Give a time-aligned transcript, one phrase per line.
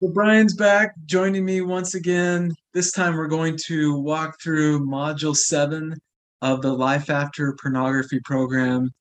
[0.00, 2.54] So Brian's back joining me once again.
[2.72, 5.96] This time we're going to walk through module seven
[6.40, 8.92] of the Life After Pornography program.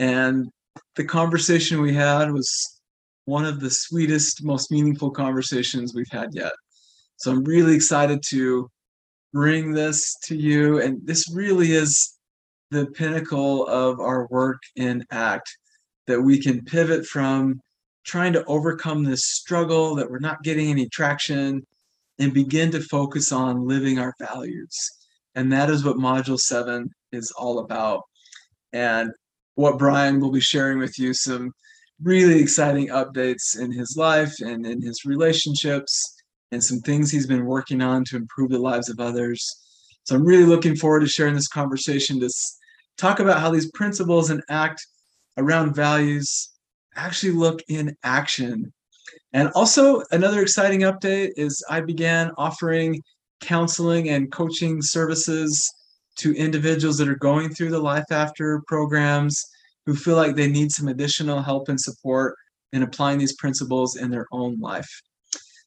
[0.00, 0.50] And
[0.96, 2.80] the conversation we had was
[3.26, 6.54] one of the sweetest, most meaningful conversations we've had yet.
[7.18, 8.68] So I'm really excited to
[9.32, 10.80] bring this to you.
[10.80, 12.18] And this really is
[12.72, 15.56] the pinnacle of our work in ACT
[16.08, 17.60] that we can pivot from
[18.04, 21.64] trying to overcome this struggle that we're not getting any traction
[22.18, 24.76] and begin to focus on living our values.
[25.34, 28.02] And that is what Module 7 is all about.
[28.72, 29.10] And
[29.54, 31.52] what Brian will be sharing with you some
[32.02, 36.16] really exciting updates in his life and in his relationships
[36.50, 39.44] and some things he's been working on to improve the lives of others.
[40.04, 42.28] So I'm really looking forward to sharing this conversation to
[42.98, 44.84] talk about how these principles and act
[45.38, 46.51] around values
[46.96, 48.72] actually look in action.
[49.32, 53.02] And also, another exciting update is I began offering
[53.40, 55.70] counseling and coaching services
[56.18, 59.42] to individuals that are going through the Life After programs
[59.86, 62.36] who feel like they need some additional help and support
[62.72, 64.88] in applying these principles in their own life.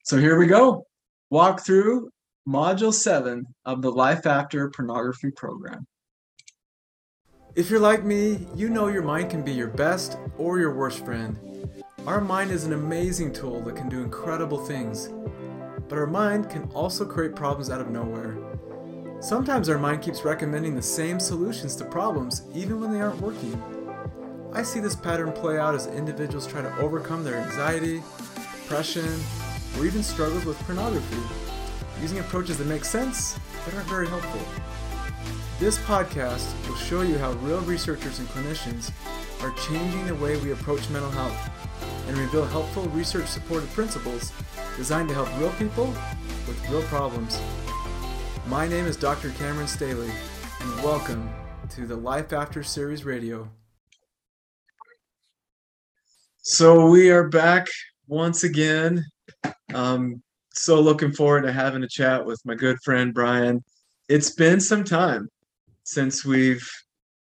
[0.03, 0.85] So here we go.
[1.29, 2.09] Walk through
[2.47, 5.85] Module 7 of the Life After Pornography program.
[7.55, 11.05] If you're like me, you know your mind can be your best or your worst
[11.05, 11.39] friend.
[12.05, 15.07] Our mind is an amazing tool that can do incredible things,
[15.87, 18.37] but our mind can also create problems out of nowhere.
[19.21, 23.63] Sometimes our mind keeps recommending the same solutions to problems even when they aren't working.
[24.51, 28.03] I see this pattern play out as individuals try to overcome their anxiety,
[28.63, 29.07] depression,
[29.79, 31.23] or even struggles with pornography,
[32.01, 34.41] using approaches that make sense but aren't very helpful.
[35.57, 38.91] This podcast will show you how real researchers and clinicians
[39.41, 41.49] are changing the way we approach mental health
[42.09, 44.33] and reveal helpful research supported principles
[44.75, 45.85] designed to help real people
[46.45, 47.39] with real problems.
[48.47, 49.29] My name is Dr.
[49.29, 50.11] Cameron Staley,
[50.59, 51.33] and welcome
[51.69, 53.49] to the Life After Series Radio.
[56.41, 57.67] So, we are back
[58.07, 59.05] once again.
[59.73, 60.21] Um,
[60.51, 63.63] so, looking forward to having a chat with my good friend Brian.
[64.09, 65.29] It's been some time
[65.85, 66.67] since we've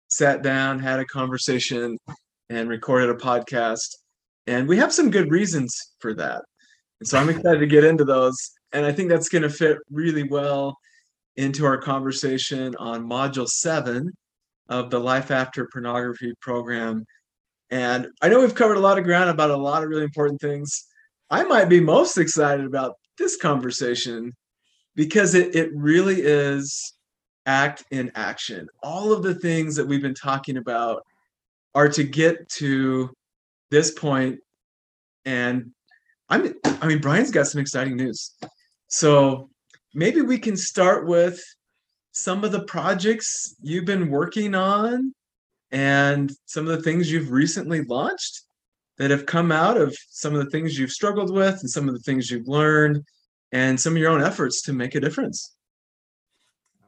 [0.08, 1.98] sat down, had a conversation,
[2.50, 3.96] and recorded a podcast.
[4.48, 6.42] And we have some good reasons for that.
[7.00, 8.38] And so I'm excited to get into those.
[8.72, 10.78] And I think that's going to fit really well
[11.36, 14.10] into our conversation on Module 7
[14.70, 17.06] of the Life After Pornography program.
[17.70, 20.40] And I know we've covered a lot of ground about a lot of really important
[20.40, 20.86] things.
[21.30, 24.34] I might be most excited about this conversation
[24.96, 26.94] because it, it really is
[27.46, 28.68] ACT in action.
[28.82, 31.04] All of the things that we've been talking about
[31.76, 33.12] are to get to
[33.72, 34.40] this point
[35.26, 35.72] and
[36.30, 38.32] I'm I mean Brian's got some exciting news.
[38.88, 39.50] So
[39.94, 41.42] maybe we can start with
[42.12, 45.14] some of the projects you've been working on
[45.72, 48.42] and some of the things you've recently launched
[48.98, 51.96] that have come out of some of the things you've struggled with and some of
[51.96, 53.04] the things you've learned
[53.52, 55.56] and some of your own efforts to make a difference.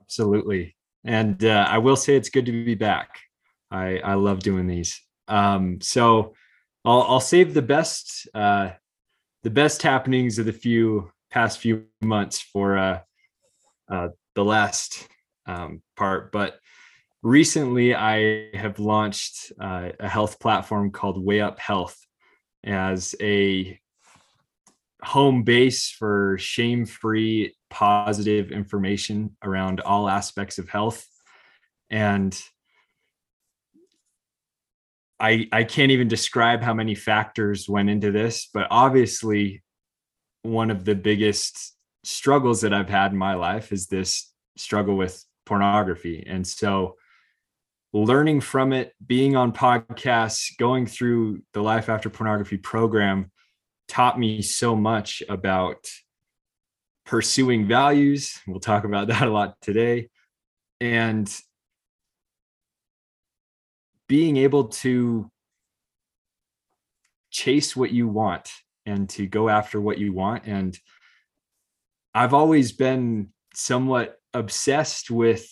[0.05, 0.75] Absolutely.
[1.03, 3.19] And uh, I will say it's good to be back.
[3.71, 5.01] I, I love doing these.
[5.27, 6.35] Um, so
[6.83, 8.69] I'll, I'll save the best uh,
[9.43, 12.99] the best happenings of the few past few months for uh,
[13.89, 15.07] uh, the last
[15.47, 16.31] um, part.
[16.31, 16.59] But
[17.23, 21.97] recently, I have launched uh, a health platform called Way Up Health
[22.63, 23.79] as a
[25.03, 31.05] home base for shame free positive information around all aspects of health.
[31.89, 32.37] And
[35.17, 39.63] i i can't even describe how many factors went into this but obviously
[40.41, 45.23] one of the biggest struggles that i've had in my life is this struggle with
[45.45, 46.23] pornography.
[46.27, 46.95] And so
[47.93, 53.31] learning from it being on podcasts going through the life after pornography program
[53.87, 55.87] taught me so much about
[57.05, 58.39] pursuing values.
[58.47, 60.09] We'll talk about that a lot today.
[60.81, 61.33] And
[64.07, 65.29] being able to
[67.31, 68.49] chase what you want
[68.85, 70.43] and to go after what you want.
[70.45, 70.77] And
[72.13, 75.49] I've always been somewhat obsessed with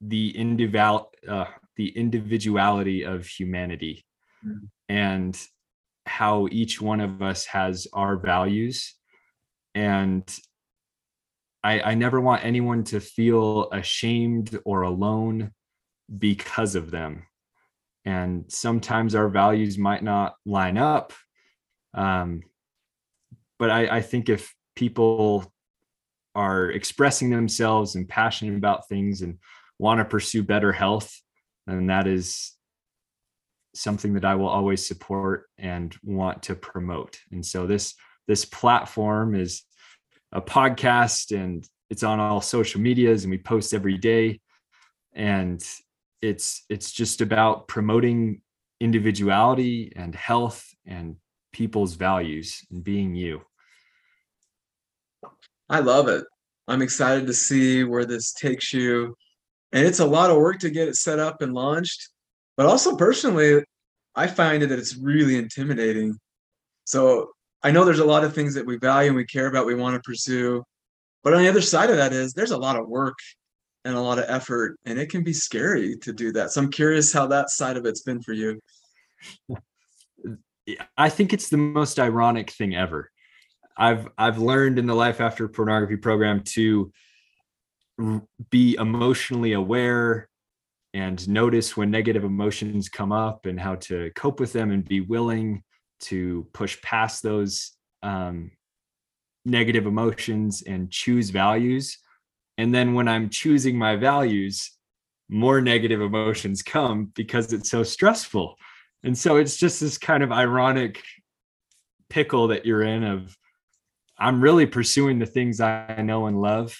[0.00, 4.04] the individual uh, the individuality of humanity
[4.44, 4.66] mm-hmm.
[4.88, 5.40] and
[6.04, 8.94] how each one of us has our values
[9.74, 10.24] and
[11.64, 15.52] I, I never want anyone to feel ashamed or alone
[16.18, 17.26] because of them
[18.04, 21.12] and sometimes our values might not line up
[21.94, 22.42] um,
[23.58, 25.52] but I, I think if people
[26.34, 29.38] are expressing themselves and passionate about things and
[29.78, 31.20] want to pursue better health,
[31.66, 32.52] then that is
[33.74, 37.18] something that I will always support and want to promote.
[37.30, 37.94] And so this
[38.28, 39.62] this platform is
[40.32, 44.40] a podcast and it's on all social medias and we post every day
[45.12, 45.62] and
[46.22, 48.40] it's it's just about promoting
[48.80, 51.16] individuality and health and
[51.52, 53.42] people's values and being you.
[55.68, 56.24] I love it.
[56.68, 59.14] I'm excited to see where this takes you.
[59.72, 62.08] And it's a lot of work to get it set up and launched.
[62.56, 63.62] But also personally,
[64.14, 66.18] I find it that it's really intimidating.
[66.84, 67.30] So
[67.62, 69.74] I know there's a lot of things that we value and we care about, we
[69.74, 70.62] want to pursue.
[71.22, 73.16] But on the other side of that is there's a lot of work
[73.84, 76.52] and a lot of effort, and it can be scary to do that.
[76.52, 78.60] So I'm curious how that side of it's been for you.
[80.96, 83.10] I think it's the most ironic thing ever.
[83.76, 86.92] I've I've learned in the life after pornography program to
[88.50, 90.28] be emotionally aware
[90.94, 95.00] and notice when negative emotions come up and how to cope with them and be
[95.00, 95.62] willing
[96.02, 97.72] to push past those
[98.02, 98.50] um,
[99.44, 101.98] negative emotions and choose values.
[102.58, 104.72] And then when I'm choosing my values,
[105.28, 108.56] more negative emotions come because it's so stressful.
[109.04, 111.02] And so it's just this kind of ironic
[112.10, 113.36] pickle that you're in of
[114.18, 116.78] I'm really pursuing the things I know and love,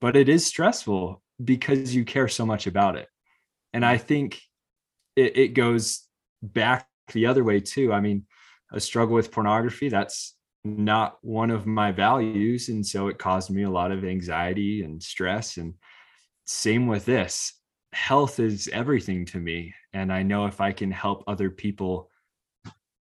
[0.00, 3.08] but it is stressful because you care so much about it
[3.76, 4.40] and i think
[5.16, 6.04] it, it goes
[6.42, 8.24] back the other way too i mean
[8.72, 10.34] a struggle with pornography that's
[10.64, 15.02] not one of my values and so it caused me a lot of anxiety and
[15.02, 15.74] stress and
[16.44, 17.52] same with this
[17.92, 22.10] health is everything to me and i know if i can help other people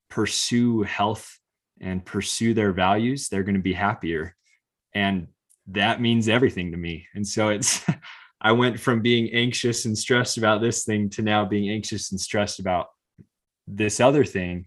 [0.09, 1.39] pursue health
[1.79, 4.35] and pursue their values they're going to be happier
[4.95, 5.27] and
[5.67, 7.85] that means everything to me and so it's
[8.41, 12.19] I went from being anxious and stressed about this thing to now being anxious and
[12.19, 12.87] stressed about
[13.67, 14.65] this other thing.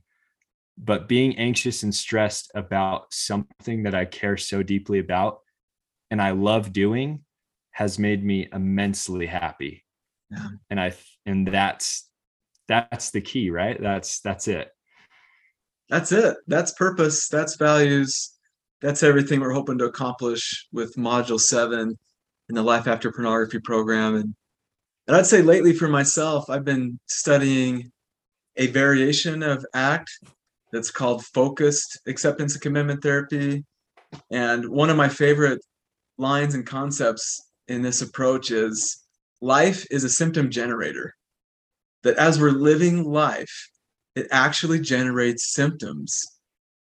[0.76, 5.40] But being anxious and stressed about something that I care so deeply about
[6.10, 7.24] and I love doing
[7.72, 9.84] has made me immensely happy.
[10.30, 10.48] Yeah.
[10.70, 10.94] And I
[11.26, 12.08] and that's
[12.68, 13.80] that's the key, right?
[13.80, 14.70] That's that's it.
[15.88, 16.36] That's it.
[16.46, 17.28] That's purpose.
[17.28, 18.32] That's values.
[18.80, 21.98] That's everything we're hoping to accomplish with module 7
[22.48, 24.14] in the Life After Pornography program.
[24.14, 24.34] And,
[25.06, 27.90] and I'd say lately for myself, I've been studying
[28.56, 30.10] a variation of ACT
[30.74, 33.64] that's called Focused Acceptance and Commitment Therapy.
[34.30, 35.60] And one of my favorite
[36.18, 39.04] lines and concepts in this approach is
[39.40, 41.14] life is a symptom generator.
[42.02, 43.70] That as we're living life,
[44.16, 46.20] it actually generates symptoms.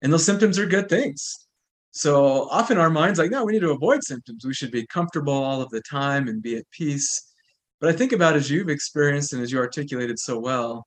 [0.00, 1.46] And those symptoms are good things.
[1.90, 4.44] So often our mind's like, no, we need to avoid symptoms.
[4.44, 7.32] We should be comfortable all of the time and be at peace.
[7.81, 10.87] But I think about as you've experienced and as you articulated so well,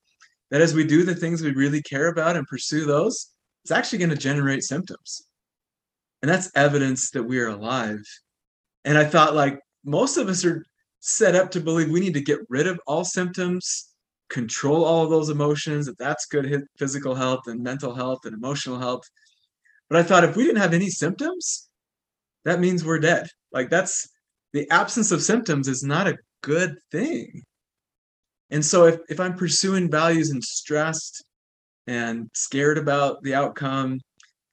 [0.52, 3.32] that as we do the things we really care about and pursue those,
[3.64, 5.28] it's actually going to generate symptoms.
[6.22, 8.02] And that's evidence that we are alive.
[8.84, 10.64] And I thought, like, most of us are
[11.00, 13.94] set up to believe we need to get rid of all symptoms,
[14.30, 18.80] control all of those emotions, that that's good physical health and mental health and emotional
[18.80, 19.04] health.
[19.90, 21.70] But I thought if we didn't have any symptoms,
[22.44, 23.28] that means we're dead.
[23.52, 24.08] Like that's
[24.54, 27.44] the absence of symptoms is not a good thing.
[28.50, 31.24] And so if, if I'm pursuing values and stressed
[31.88, 34.00] and scared about the outcome,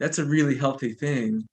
[0.00, 1.46] that's a really healthy thing.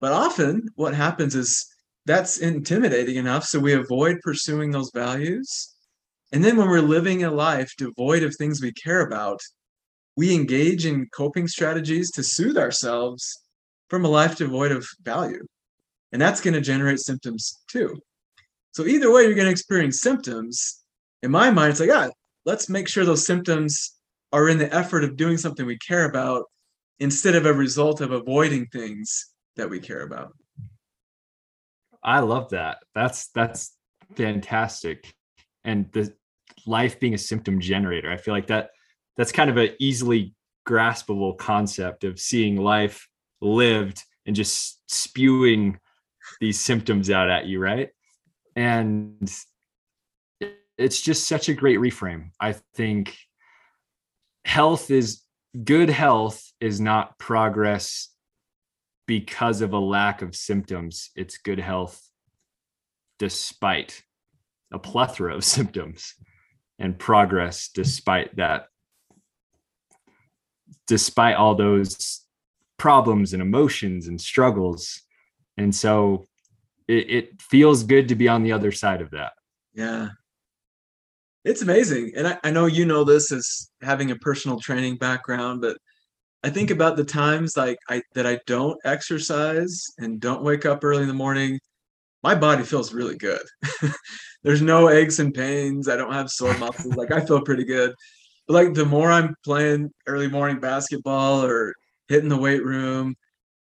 [0.00, 1.66] But often what happens is
[2.06, 3.44] that's intimidating enough.
[3.44, 5.74] So we avoid pursuing those values.
[6.32, 9.40] And then when we're living a life devoid of things we care about,
[10.16, 13.42] we engage in coping strategies to soothe ourselves
[13.88, 15.44] from a life devoid of value.
[16.12, 17.96] And that's going to generate symptoms too.
[18.72, 20.81] So, either way, you're going to experience symptoms.
[21.22, 22.10] In my mind, it's like, ah,
[22.44, 23.92] let's make sure those symptoms
[24.32, 26.44] are in the effort of doing something we care about
[26.98, 30.32] instead of a result of avoiding things that we care about.
[32.02, 32.78] I love that.
[32.94, 33.76] That's that's
[34.16, 35.14] fantastic.
[35.64, 36.12] And the
[36.66, 38.10] life being a symptom generator.
[38.10, 38.70] I feel like that
[39.16, 40.34] that's kind of an easily
[40.66, 43.08] graspable concept of seeing life
[43.40, 45.78] lived and just spewing
[46.40, 47.90] these symptoms out at you, right?
[48.54, 49.30] And
[50.78, 52.30] it's just such a great reframe.
[52.40, 53.16] I think
[54.44, 55.22] health is
[55.64, 58.08] good health is not progress
[59.06, 61.10] because of a lack of symptoms.
[61.14, 62.00] It's good health
[63.18, 64.02] despite
[64.72, 66.14] a plethora of symptoms
[66.78, 68.66] and progress despite that
[70.86, 72.22] despite all those
[72.78, 75.02] problems and emotions and struggles
[75.56, 76.24] and so
[76.88, 79.32] it, it feels good to be on the other side of that
[79.74, 80.08] yeah
[81.44, 85.60] it's amazing and I, I know you know this as having a personal training background
[85.60, 85.76] but
[86.44, 90.84] i think about the times like i that i don't exercise and don't wake up
[90.84, 91.58] early in the morning
[92.22, 93.42] my body feels really good.
[94.44, 97.94] There's no aches and pains i don't have sore muscles like i feel pretty good.
[98.46, 101.74] But like the more i'm playing early morning basketball or
[102.08, 103.14] hitting the weight room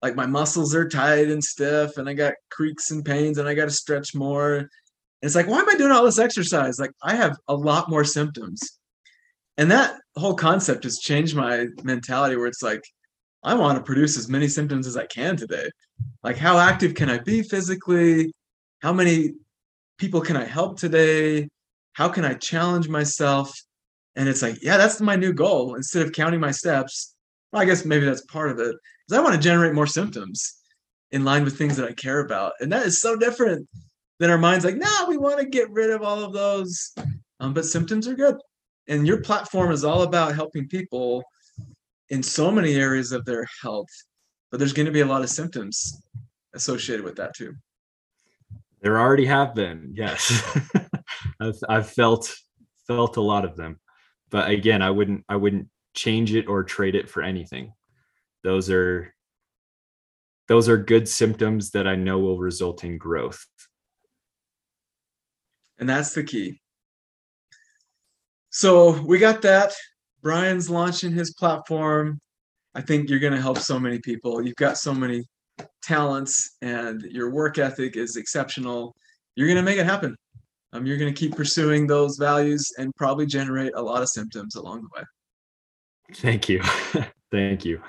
[0.03, 3.55] like my muscles are tight and stiff and i got creaks and pains and i
[3.55, 4.69] got to stretch more
[5.23, 6.79] it's like, why am I doing all this exercise?
[6.79, 8.79] Like, I have a lot more symptoms.
[9.59, 12.83] And that whole concept has changed my mentality where it's like,
[13.43, 15.69] I want to produce as many symptoms as I can today.
[16.23, 18.33] Like, how active can I be physically?
[18.83, 19.35] How many
[19.99, 21.49] people can I help today?
[21.93, 23.53] How can I challenge myself?
[24.17, 25.75] And it's like, yeah, that's my new goal.
[25.75, 27.15] Instead of counting my steps,
[27.53, 28.77] well, I guess maybe that's part of it.
[29.07, 30.57] Because I want to generate more symptoms
[31.11, 32.53] in line with things that I care about.
[32.61, 33.69] And that is so different
[34.21, 36.93] then our mind's like, nah, we want to get rid of all of those.
[37.41, 38.37] Um, but symptoms are good.
[38.87, 41.25] And your platform is all about helping people
[42.11, 43.89] in so many areas of their health.
[44.51, 46.03] But there's going to be a lot of symptoms
[46.55, 47.55] associated with that too.
[48.83, 50.59] There already have been, yes.
[51.41, 52.35] I've, I've felt
[52.87, 53.79] felt a lot of them,
[54.31, 57.73] but again, I wouldn't I wouldn't change it or trade it for anything.
[58.43, 59.15] Those are
[60.49, 63.47] those are good symptoms that I know will result in growth.
[65.81, 66.61] And that's the key.
[68.51, 69.73] So we got that.
[70.23, 72.21] Brian's launching his platform.
[72.75, 74.45] I think you're going to help so many people.
[74.45, 75.25] You've got so many
[75.83, 78.95] talents and your work ethic is exceptional.
[79.35, 80.15] You're going to make it happen.
[80.73, 84.55] Um, you're going to keep pursuing those values and probably generate a lot of symptoms
[84.55, 85.05] along the way.
[86.15, 86.63] Thank you.
[87.33, 87.81] Thank you.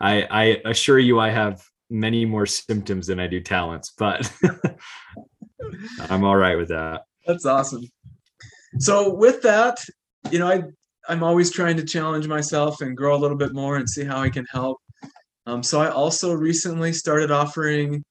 [0.00, 4.30] I, I assure you, I have many more symptoms than I do talents, but
[6.10, 7.02] I'm all right with that.
[7.28, 7.82] That's awesome.
[8.78, 9.78] So with that,
[10.30, 10.62] you know, I
[11.08, 14.20] I'm always trying to challenge myself and grow a little bit more and see how
[14.20, 14.78] I can help.
[15.46, 18.02] Um, so I also recently started offering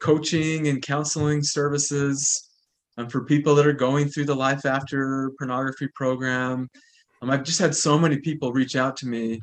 [0.00, 2.50] coaching and counseling services
[2.96, 6.68] um, for people that are going through the Life After Pornography program.
[7.20, 9.40] Um, I've just had so many people reach out to me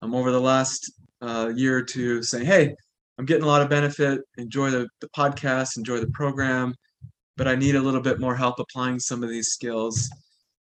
[0.00, 2.74] um, over the last uh, year or two saying, "Hey,
[3.18, 4.20] I'm getting a lot of benefit.
[4.38, 5.76] Enjoy the, the podcast.
[5.76, 6.74] Enjoy the program
[7.36, 10.10] but I need a little bit more help applying some of these skills.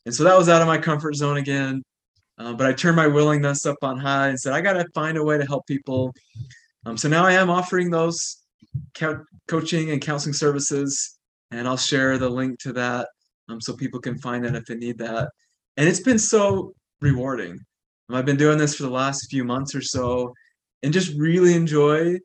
[0.05, 1.83] And so that was out of my comfort zone again.
[2.37, 5.17] Uh, but I turned my willingness up on high and said, I got to find
[5.17, 6.13] a way to help people.
[6.85, 8.43] Um, so now I am offering those
[8.93, 11.17] co- coaching and counseling services,
[11.51, 13.07] and I'll share the link to that
[13.47, 15.29] um, so people can find it if they need that.
[15.77, 17.59] And it's been so rewarding.
[18.09, 20.33] Um, I've been doing this for the last few months or so
[20.83, 22.17] and just really enjoy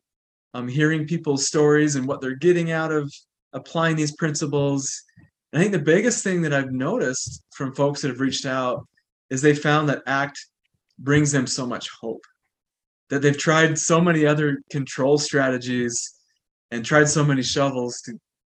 [0.53, 3.11] um, hearing people's stories and what they're getting out of
[3.53, 5.03] applying these principles.
[5.51, 8.87] And I think the biggest thing that I've noticed from folks that have reached out
[9.29, 10.37] is they found that ACT
[10.99, 12.23] brings them so much hope.
[13.09, 16.13] That they've tried so many other control strategies
[16.71, 18.17] and tried so many shovels to,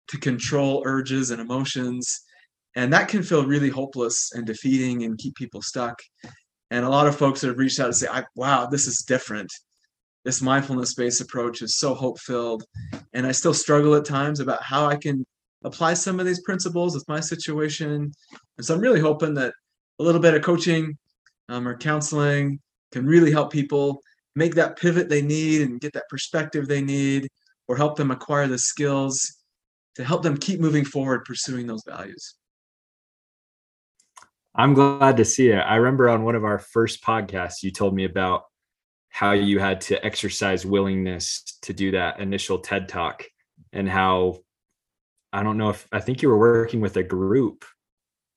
[0.09, 2.21] to control urges and emotions.
[2.75, 5.99] And that can feel really hopeless and defeating and keep people stuck.
[6.69, 9.51] And a lot of folks that have reached out to say, wow, this is different
[10.25, 12.63] this mindfulness based approach is so hope filled.
[13.13, 15.25] And I still struggle at times about how I can
[15.63, 18.11] apply some of these principles with my situation.
[18.57, 19.53] And so I'm really hoping that
[19.99, 20.97] a little bit of coaching
[21.49, 22.59] um, or counseling
[22.91, 24.01] can really help people
[24.35, 27.27] make that pivot they need and get that perspective they need
[27.67, 29.37] or help them acquire the skills
[29.95, 32.35] to help them keep moving forward pursuing those values.
[34.55, 35.59] I'm glad to see it.
[35.59, 38.43] I remember on one of our first podcasts, you told me about
[39.13, 43.23] how you had to exercise willingness to do that initial TED talk
[43.71, 44.39] and how
[45.31, 47.63] I don't know if I think you were working with a group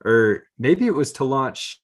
[0.05, 1.81] or maybe it was to launch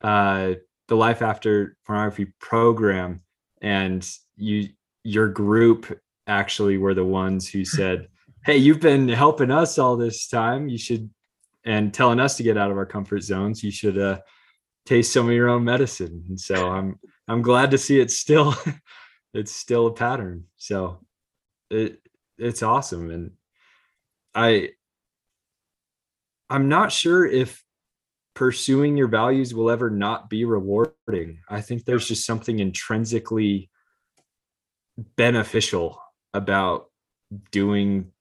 [0.00, 0.54] uh,
[0.88, 3.20] the Life After Pornography program
[3.60, 4.70] and you
[5.04, 8.08] your group actually were the ones who said,
[8.46, 10.70] "Hey, you've been helping us all this time.
[10.70, 11.10] You should
[11.66, 13.62] and telling us to get out of our comfort zones.
[13.62, 14.20] You should uh,
[14.86, 18.54] taste some of your own medicine." And so I'm I'm glad to see it's still
[19.34, 20.44] it's still a pattern.
[20.56, 21.00] So
[21.70, 22.00] it
[22.38, 23.32] it's awesome and
[24.34, 24.70] I
[26.48, 27.64] I'm not sure if
[28.34, 31.40] pursuing your values will ever not be rewarding.
[31.48, 33.70] I think there's just something intrinsically
[35.16, 36.00] beneficial
[36.34, 36.90] about
[37.50, 38.12] doing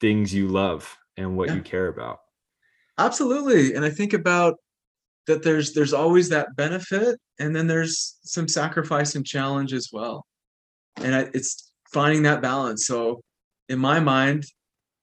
[0.00, 1.56] things you love and what yeah.
[1.56, 2.20] you care about.
[2.98, 3.74] Absolutely.
[3.74, 4.56] And I think about
[5.26, 10.24] that there's there's always that benefit and then there's some sacrifice and challenge as well
[10.96, 12.86] and I, it's finding that balance.
[12.86, 13.22] So
[13.68, 14.44] in my mind,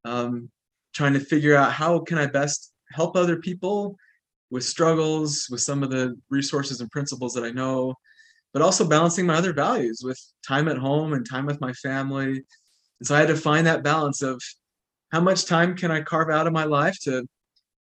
[0.05, 0.49] um,
[0.93, 3.95] trying to figure out how can I best help other people
[4.49, 7.93] with struggles, with some of the resources and principles that I know,
[8.53, 12.43] but also balancing my other values with time at home and time with my family.
[12.99, 14.41] And so I had to find that balance of
[15.11, 17.27] how much time can I carve out of my life to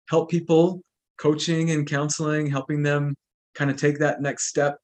[0.09, 0.81] help people,
[1.19, 3.15] coaching and counseling, helping them
[3.55, 4.77] kind of take that next step.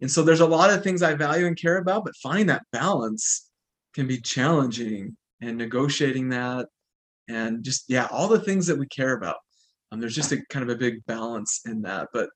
[0.00, 2.64] And so there's a lot of things I value and care about, but finding that
[2.72, 3.50] balance
[3.94, 6.66] can be challenging and negotiating that
[7.28, 9.36] and just yeah, all the things that we care about.
[9.90, 12.08] Um, there's just a kind of a big balance in that.
[12.12, 12.30] But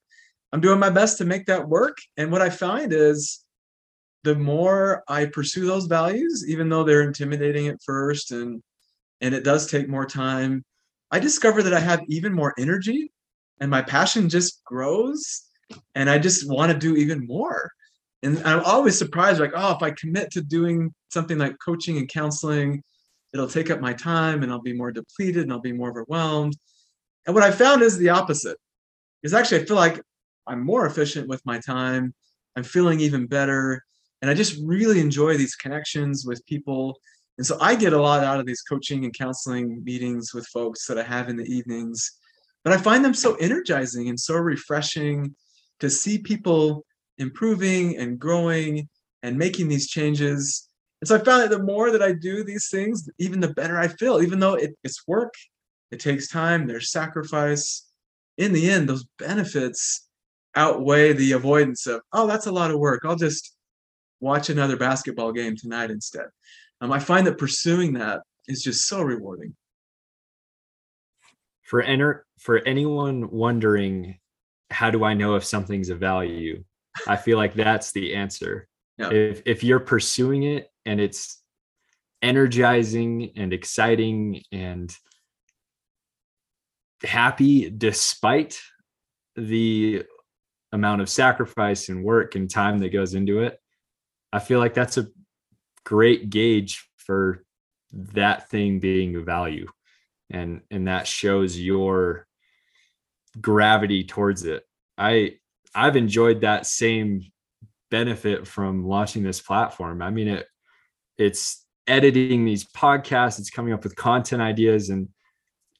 [0.51, 1.97] I'm doing my best to make that work.
[2.15, 3.43] And what I find is
[4.23, 8.61] the more I pursue those values, even though they're intimidating at first and
[9.19, 10.63] and it does take more time,
[11.09, 13.11] I discover that I have even more energy
[13.59, 15.43] and my passion just grows
[15.95, 17.71] and I just want to do even more.
[18.23, 22.09] And I'm always surprised, like, oh, if I commit to doing something like coaching and
[22.09, 22.83] counseling,
[23.33, 26.57] it'll take up my time and I'll be more depleted and I'll be more overwhelmed.
[27.25, 28.57] And what I found is the opposite.
[29.23, 30.01] Is actually I feel like
[30.47, 32.13] I'm more efficient with my time.
[32.55, 33.83] I'm feeling even better.
[34.21, 36.97] And I just really enjoy these connections with people.
[37.37, 40.87] And so I get a lot out of these coaching and counseling meetings with folks
[40.87, 42.11] that I have in the evenings.
[42.67, 45.33] But I find them so energizing and so refreshing
[45.79, 46.85] to see people
[47.17, 48.89] improving and growing
[49.23, 50.67] and making these changes.
[50.99, 53.79] And so I found that the more that I do these things, even the better
[53.79, 55.33] I feel, even though it, it's work,
[55.91, 57.87] it takes time, there's sacrifice.
[58.37, 60.05] In the end, those benefits
[60.53, 63.03] outweigh the avoidance of, oh, that's a lot of work.
[63.05, 63.55] I'll just
[64.19, 66.25] watch another basketball game tonight instead.
[66.81, 69.55] Um, I find that pursuing that is just so rewarding.
[71.67, 74.17] For enter for anyone wondering,
[74.69, 76.63] how do I know if something's a value?
[77.07, 78.67] I feel like that's the answer.
[78.97, 79.11] Yeah.
[79.11, 81.41] If if you're pursuing it and it's
[82.21, 84.95] energizing and exciting and
[87.03, 88.59] happy despite
[89.35, 90.03] the
[90.71, 93.59] amount of sacrifice and work and time that goes into it
[94.33, 95.07] i feel like that's a
[95.83, 97.43] great gauge for
[97.91, 99.67] that thing being a value
[100.29, 102.27] and and that shows your
[103.39, 104.63] gravity towards it.
[104.97, 105.35] I
[105.75, 107.21] i've enjoyed that same
[107.91, 110.01] benefit from launching this platform.
[110.01, 110.47] I mean it
[111.17, 115.07] it's editing these podcasts it's coming up with content ideas and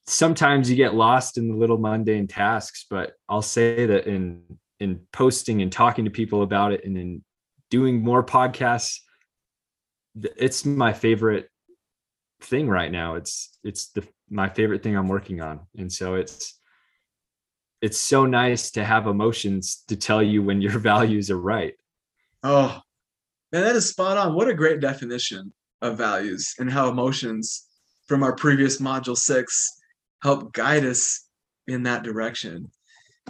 [0.05, 4.41] sometimes you get lost in the little mundane tasks but i'll say that in
[4.79, 7.21] in posting and talking to people about it and in
[7.69, 8.99] doing more podcasts
[10.37, 11.49] it's my favorite
[12.41, 13.15] thing right now.
[13.15, 16.59] It's it's the my favorite thing i'm working on and so it's
[17.81, 21.73] it's so nice to have emotions to tell you when your values are right
[22.43, 22.79] oh
[23.51, 27.67] man that is spot on what a great definition of values and how emotions
[28.07, 29.79] from our previous module six
[30.23, 31.27] help guide us
[31.67, 32.71] in that direction.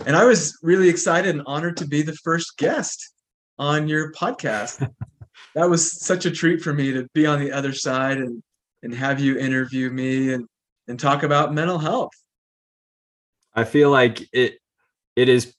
[0.05, 3.13] And I was really excited and honored to be the first guest
[3.57, 4.87] on your podcast.
[5.55, 8.41] that was such a treat for me to be on the other side and
[8.83, 10.45] and have you interview me and
[10.87, 12.11] and talk about mental health.
[13.53, 14.59] I feel like it
[15.15, 15.53] it is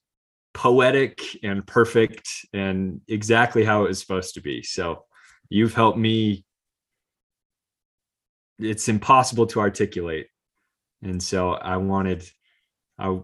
[0.55, 4.63] poetic and perfect and exactly how it was supposed to be.
[4.63, 5.05] So
[5.51, 6.45] you've helped me
[8.59, 10.27] it's impossible to articulate
[11.03, 12.29] and so i wanted
[12.99, 13.19] i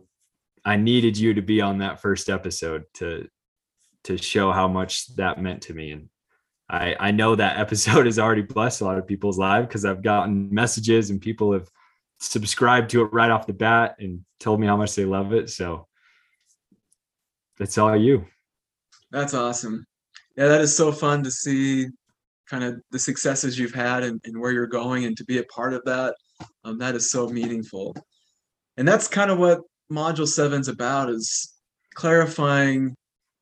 [0.64, 3.28] i needed you to be on that first episode to
[4.04, 6.08] to show how much that meant to me and
[6.68, 10.02] i i know that episode has already blessed a lot of people's lives because i've
[10.02, 11.68] gotten messages and people have
[12.32, 15.50] subscribed to it right off the bat and told me how much they love it.
[15.50, 15.86] So
[17.58, 18.26] that's all you.
[19.10, 19.86] That's awesome.
[20.36, 21.86] Yeah that is so fun to see
[22.48, 25.44] kind of the successes you've had and, and where you're going and to be a
[25.44, 26.14] part of that.
[26.64, 27.94] Um, that is so meaningful.
[28.76, 29.60] And that's kind of what
[29.90, 31.54] module seven's about is
[31.94, 32.94] clarifying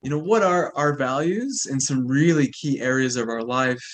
[0.03, 3.85] you know what are our values in some really key areas of our life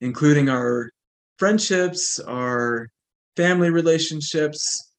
[0.00, 0.90] including our
[1.38, 2.88] friendships our
[3.36, 4.92] family relationships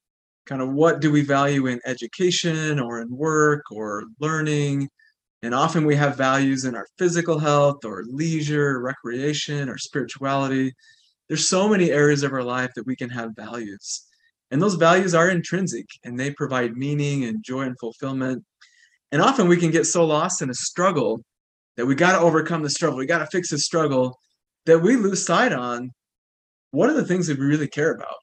[0.46, 4.90] kind of what do we value in education or in work or learning
[5.44, 10.74] and often we have values in our physical health or leisure recreation or spirituality
[11.32, 14.06] there's so many areas of our life that we can have values.
[14.52, 18.44] And those values are intrinsic and they provide meaning and joy and fulfillment.
[19.14, 21.24] And often we can get so lost in a struggle
[21.78, 22.98] that we got to overcome the struggle.
[22.98, 24.20] We got to fix the struggle
[24.66, 25.92] that we lose sight on
[26.72, 28.16] what are the things that we really care about?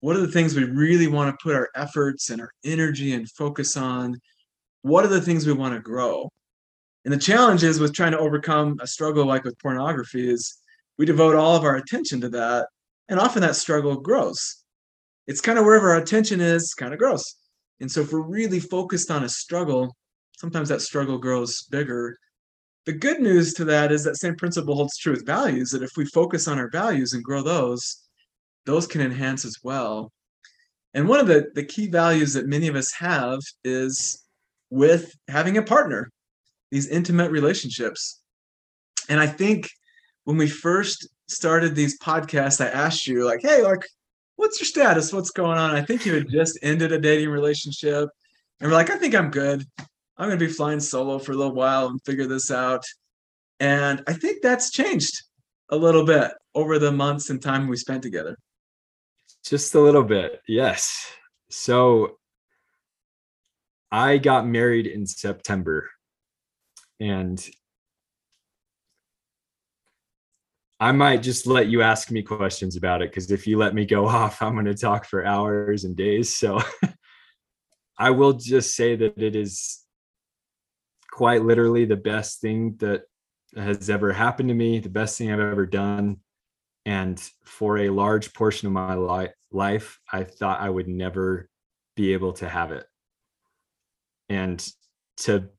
[0.00, 3.30] What are the things we really want to put our efforts and our energy and
[3.30, 4.18] focus on?
[4.82, 6.30] What are the things we want to grow?
[7.04, 10.58] And the challenge is with trying to overcome a struggle like with pornography is
[10.98, 12.68] we devote all of our attention to that.
[13.08, 14.62] And often that struggle grows.
[15.26, 17.36] It's kind of wherever our attention is, kind of grows.
[17.80, 19.96] And so if we're really focused on a struggle,
[20.36, 22.16] sometimes that struggle grows bigger.
[22.90, 25.92] The good news to that is that same principle holds true with values, that if
[25.96, 28.02] we focus on our values and grow those,
[28.66, 30.10] those can enhance as well.
[30.92, 34.24] And one of the, the key values that many of us have is
[34.70, 36.10] with having a partner,
[36.72, 38.22] these intimate relationships.
[39.08, 39.70] And I think
[40.24, 43.86] when we first started these podcasts, I asked you, like, hey, like,
[44.34, 45.12] what's your status?
[45.12, 45.76] What's going on?
[45.76, 48.08] I think you had just ended a dating relationship.
[48.58, 49.64] And we're like, I think I'm good.
[50.20, 52.84] I'm going to be flying solo for a little while and figure this out.
[53.58, 55.22] And I think that's changed
[55.70, 58.36] a little bit over the months and time we spent together.
[59.46, 60.42] Just a little bit.
[60.46, 61.10] Yes.
[61.48, 62.18] So
[63.90, 65.88] I got married in September
[67.00, 67.42] and
[70.78, 73.86] I might just let you ask me questions about it because if you let me
[73.86, 76.36] go off, I'm going to talk for hours and days.
[76.36, 76.60] So
[77.98, 79.80] I will just say that it is
[81.20, 83.02] quite literally the best thing that
[83.54, 86.16] has ever happened to me, the best thing I've ever done.
[86.86, 91.50] And for a large portion of my li- life, I thought I would never
[91.94, 92.86] be able to have it.
[94.30, 94.66] And
[95.18, 95.50] to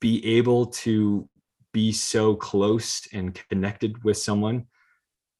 [0.00, 1.28] be able to
[1.72, 4.66] be so close and connected with someone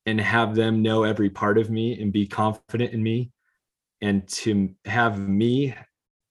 [0.06, 3.30] and have them know every part of me and be confident in me
[4.00, 5.76] and to have me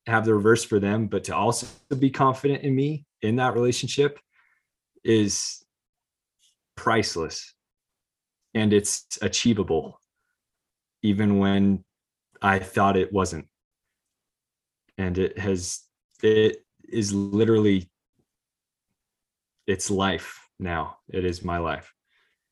[0.08, 1.68] have the reverse for them but to also
[2.00, 4.20] be confident in me in that relationship
[5.04, 5.64] is
[6.76, 7.54] priceless
[8.54, 10.00] and it's achievable
[11.04, 11.84] even when
[12.42, 13.48] i thought it wasn't
[14.98, 15.84] and it has
[16.24, 17.90] it is literally
[19.68, 20.98] it's life now.
[21.10, 21.94] It is my life.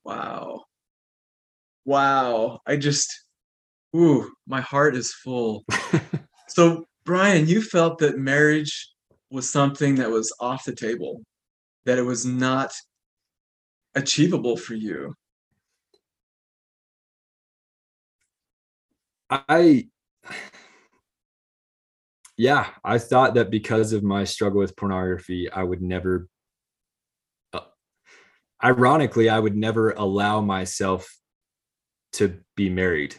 [0.04, 0.66] Wow.
[1.86, 2.60] Wow.
[2.68, 3.24] I just
[3.96, 5.66] ooh, my heart is full.
[6.50, 8.90] so Brian, you felt that marriage
[9.30, 11.22] was something that was off the table,
[11.86, 12.74] that it was not
[13.94, 15.14] achievable for you.
[19.30, 19.88] I
[22.38, 26.28] yeah, I thought that because of my struggle with pornography, I would never
[27.54, 27.62] uh,
[28.64, 31.08] ironically, I would never allow myself
[32.14, 33.16] to be married.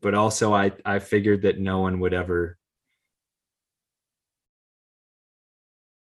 [0.00, 2.57] But also I I figured that no one would ever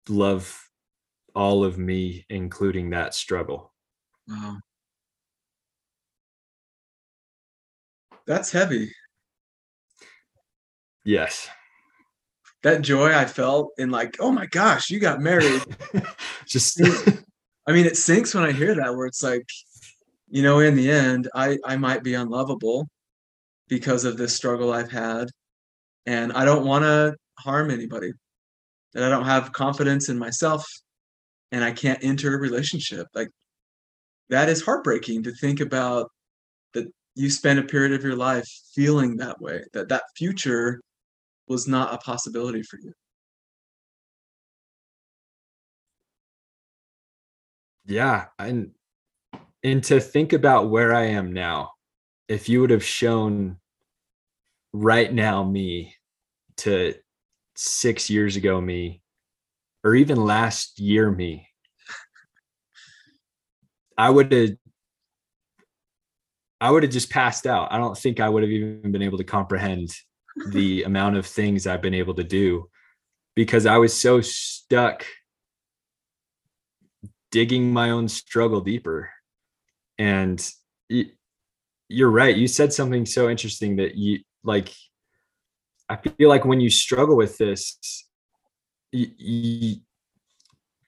[0.09, 0.69] love
[1.35, 3.73] all of me, including that struggle.
[4.27, 4.57] Wow.
[8.25, 8.91] That's heavy.
[11.03, 11.49] Yes.
[12.63, 15.61] That joy I felt in like, oh my gosh, you got married.
[16.47, 16.81] Just
[17.67, 19.45] I mean, it sinks when I hear that, where it's like,
[20.29, 22.87] you know, in the end, I I might be unlovable
[23.67, 25.29] because of this struggle I've had,
[26.05, 28.13] and I don't want to harm anybody.
[28.93, 30.65] That I don't have confidence in myself,
[31.51, 33.07] and I can't enter a relationship.
[33.15, 33.29] Like
[34.29, 36.09] that is heartbreaking to think about.
[36.73, 39.63] That you spend a period of your life feeling that way.
[39.73, 40.81] That that future
[41.47, 42.93] was not a possibility for you.
[47.85, 48.71] yeah and
[49.63, 51.71] and to think about where i am now
[52.27, 53.57] if you would have shown
[54.71, 55.93] right now me
[56.57, 56.93] to
[57.55, 59.01] six years ago me
[59.83, 61.47] or even last year me
[63.97, 64.51] i would have
[66.59, 69.17] i would have just passed out i don't think i would have even been able
[69.17, 69.93] to comprehend
[70.49, 72.69] the amount of things i've been able to do
[73.35, 75.05] because i was so stuck
[77.33, 79.09] digging my own struggle deeper.
[79.97, 80.39] And
[81.89, 82.37] you're right.
[82.37, 84.71] You said something so interesting that you like.
[85.89, 88.07] I feel like when you struggle with this,
[88.91, 89.75] you, you,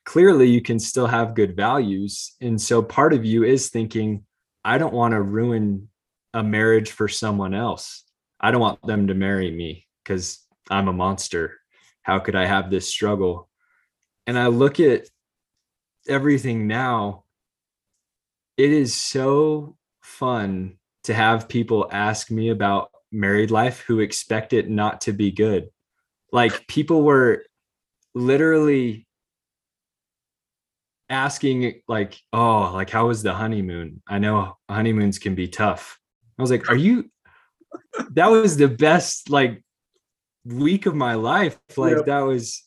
[0.04, 2.34] clearly you can still have good values.
[2.40, 4.24] And so part of you is thinking,
[4.64, 5.88] I don't want to ruin
[6.32, 8.04] a marriage for someone else.
[8.40, 10.38] I don't want them to marry me because
[10.70, 11.58] I'm a monster.
[12.02, 13.48] How could I have this struggle?
[14.26, 15.06] And I look at
[16.08, 17.24] everything now,
[18.56, 24.68] it is so fun to have people ask me about married life who expect it
[24.68, 25.68] not to be good.
[26.32, 27.44] Like people were
[28.14, 29.06] literally
[31.08, 35.98] asking like, "Oh, like how was the honeymoon?" I know honeymoons can be tough.
[36.38, 37.10] I was like, "Are you
[38.10, 39.62] that was the best like
[40.46, 41.58] week of my life.
[41.76, 42.62] Like that was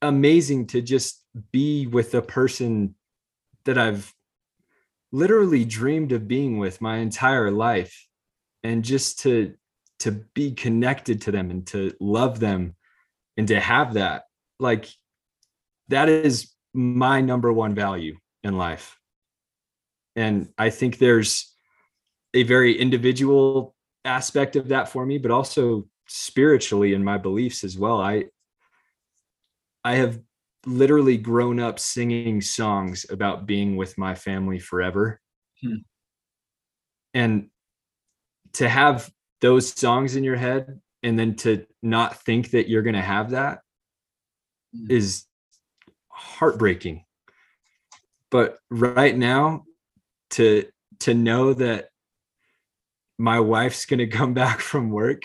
[0.00, 2.94] amazing to just be with a person
[3.64, 4.14] that I've
[5.10, 8.06] literally dreamed of being with my entire life
[8.62, 9.54] and just to
[10.00, 12.74] to be connected to them and to love them
[13.36, 14.24] and to have that
[14.58, 14.88] like
[15.88, 18.98] that is my number one value in life.
[20.16, 21.52] And i think there's
[22.34, 27.78] a very individual aspect of that for me but also spiritually in my beliefs as
[27.78, 28.00] well.
[28.00, 28.24] I
[29.84, 30.20] i have
[30.66, 35.20] literally grown up singing songs about being with my family forever.
[35.62, 35.76] Hmm.
[37.14, 37.50] and
[38.52, 42.94] to have those songs in your head and then to not think that you're going
[42.94, 43.60] to have that
[44.76, 44.90] mm.
[44.90, 45.24] is
[46.08, 47.04] heartbreaking
[48.30, 49.64] but right now
[50.30, 50.66] to
[51.00, 51.88] to know that
[53.18, 55.22] my wife's going to come back from work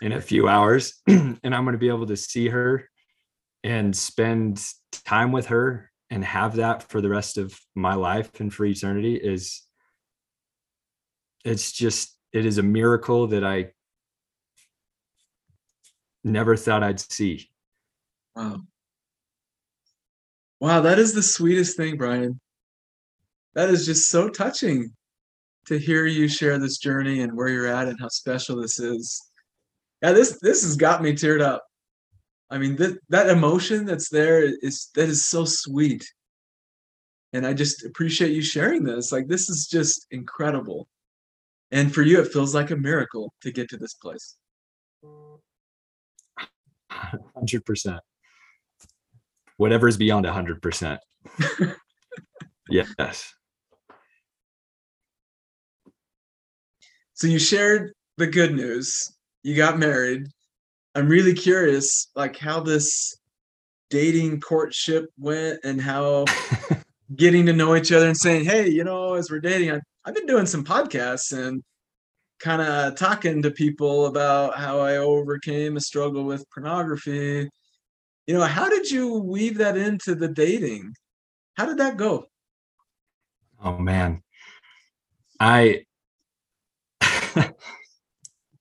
[0.00, 2.88] in a few hours and i'm going to be able to see her
[3.64, 4.64] and spend
[5.04, 9.14] time with her and have that for the rest of my life and for eternity
[9.14, 9.62] is
[11.44, 13.72] it's just it is a miracle that I
[16.24, 17.50] never thought I'd see.
[18.34, 18.62] Wow.
[20.60, 22.40] Wow, that is the sweetest thing, Brian.
[23.54, 24.92] That is just so touching
[25.66, 29.20] to hear you share this journey and where you're at and how special this is.
[30.02, 31.64] Yeah, this this has got me teared up.
[32.50, 36.04] I mean, that that emotion that's there is that is so sweet.
[37.32, 39.12] And I just appreciate you sharing this.
[39.12, 40.88] Like this is just incredible.
[41.72, 44.36] And for you, it feels like a miracle to get to this place.
[46.92, 47.98] 100%.
[49.56, 50.98] Whatever is beyond 100%.
[52.68, 53.34] yes.
[57.14, 59.10] So you shared the good news.
[59.42, 60.26] You got married.
[60.94, 63.16] I'm really curious, like how this
[63.88, 66.26] dating courtship went and how
[67.16, 70.14] getting to know each other and saying, hey, you know, as we're dating, I, I've
[70.14, 71.62] been doing some podcasts and
[72.40, 77.48] kind of talking to people about how I overcame a struggle with pornography.
[78.26, 80.92] You know, how did you weave that into the dating?
[81.54, 82.26] How did that go?
[83.62, 84.22] Oh man.
[85.38, 85.84] I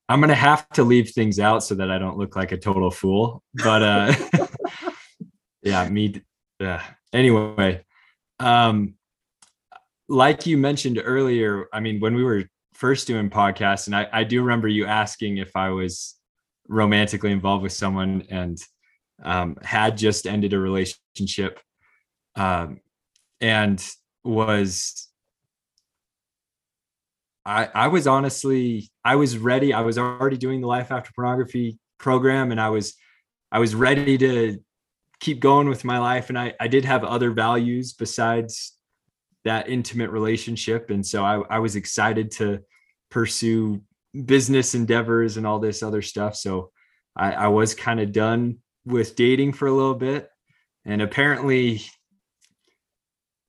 [0.10, 2.58] I'm going to have to leave things out so that I don't look like a
[2.58, 3.42] total fool.
[3.56, 4.14] But uh
[5.64, 6.22] yeah, me
[6.60, 7.84] uh, anyway,
[8.40, 8.94] um
[10.12, 12.44] like you mentioned earlier, I mean, when we were
[12.74, 16.16] first doing podcasts, and I, I do remember you asking if I was
[16.68, 18.62] romantically involved with someone and
[19.24, 21.62] um, had just ended a relationship
[22.36, 22.82] um,
[23.40, 23.82] and
[24.24, 25.08] was
[27.46, 29.74] I, I was honestly I was ready.
[29.74, 32.96] I was already doing the life after pornography program and I was
[33.52, 34.60] I was ready to
[35.22, 36.30] keep going with my life.
[36.30, 38.74] And I, I did have other values besides
[39.44, 40.90] that intimate relationship.
[40.90, 42.60] And so I, I was excited to
[43.10, 43.82] pursue
[44.26, 46.36] business endeavors and all this other stuff.
[46.36, 46.72] So
[47.16, 50.28] I, I was kind of done with dating for a little bit.
[50.86, 51.82] And apparently,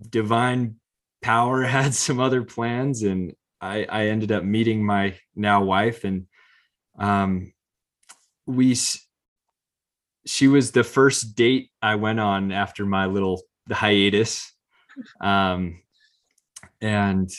[0.09, 0.77] divine
[1.23, 3.03] power had some other plans.
[3.03, 6.05] And I, I ended up meeting my now wife.
[6.05, 6.27] And
[6.99, 7.53] um,
[8.47, 8.77] we,
[10.27, 14.52] she was the first date I went on after my little hiatus
[15.21, 15.81] um,
[16.81, 17.31] and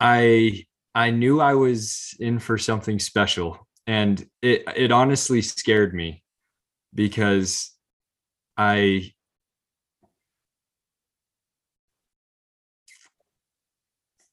[0.00, 6.22] I I knew I was in for something special, and it it honestly scared me
[6.94, 7.72] because
[8.56, 9.12] I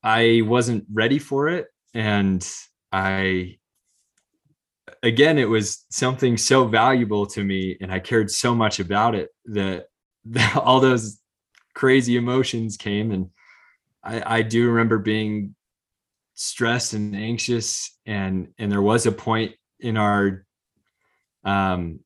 [0.03, 2.47] I wasn't ready for it, and
[2.91, 3.57] I
[5.03, 9.29] again it was something so valuable to me and i cared so much about it
[9.45, 9.85] that,
[10.55, 11.19] all those
[11.73, 13.29] crazy emotions came and
[14.03, 15.55] I, I do remember being
[16.35, 20.45] stressed and anxious and and there was a point in our
[21.43, 21.99] um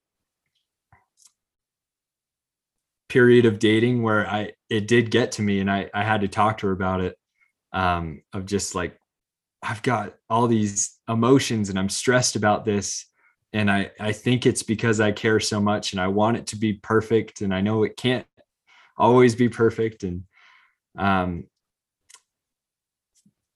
[3.07, 6.27] period of dating where I it did get to me and I I had to
[6.27, 7.15] talk to her about it
[7.73, 8.99] um of just like
[9.61, 13.05] I've got all these emotions and I'm stressed about this.
[13.53, 16.55] And I, I think it's because I care so much and I want it to
[16.55, 17.41] be perfect.
[17.41, 18.27] And I know it can't
[18.97, 20.03] always be perfect.
[20.03, 20.23] And
[20.97, 21.45] um,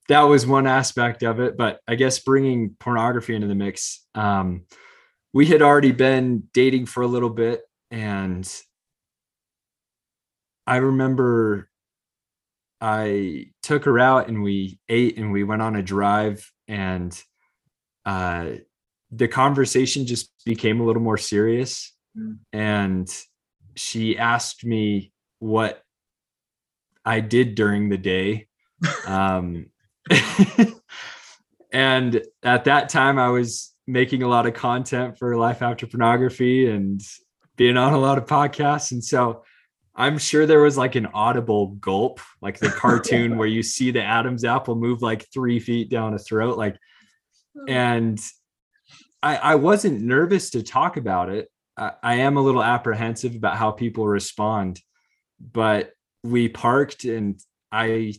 [0.09, 1.57] that was one aspect of it.
[1.57, 4.65] But I guess bringing pornography into the mix, um,
[5.31, 7.61] we had already been dating for a little bit.
[7.91, 8.49] And
[10.65, 11.69] I remember
[12.81, 17.17] I took her out and we ate and we went on a drive and
[18.05, 18.47] uh,
[19.15, 22.37] the conversation just became a little more serious mm.
[22.51, 23.09] and
[23.75, 25.81] she asked me what
[27.05, 28.47] I did during the day.
[29.07, 29.67] Um,
[31.71, 36.69] and at that time, I was making a lot of content for Life After Pornography
[36.69, 37.01] and
[37.55, 38.91] being on a lot of podcasts.
[38.91, 39.43] And so
[39.95, 44.03] I'm sure there was like an audible gulp, like the cartoon where you see the
[44.03, 46.57] Adam's apple move like three feet down a throat.
[46.57, 46.77] Like,
[47.57, 47.65] oh.
[47.67, 48.19] and
[49.23, 51.49] I, I wasn't nervous to talk about it.
[51.77, 54.81] I, I am a little apprehensive about how people respond,
[55.39, 55.91] but
[56.23, 57.39] we parked and
[57.71, 58.13] I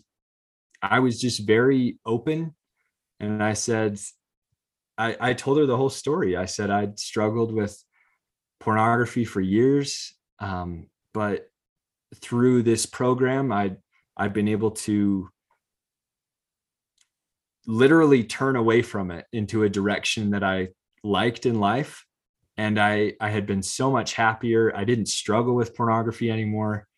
[0.83, 2.55] I was just very open
[3.21, 3.99] and I said
[4.97, 6.37] I, I told her the whole story.
[6.37, 7.77] I said I'd struggled with
[8.61, 11.49] pornography for years, um, but
[12.17, 13.77] through this program, I
[14.17, 15.29] I've been able to
[17.67, 20.69] literally turn away from it into a direction that I
[21.05, 22.05] liked in life,
[22.57, 24.75] and I I had been so much happier.
[24.77, 26.89] I didn't struggle with pornography anymore.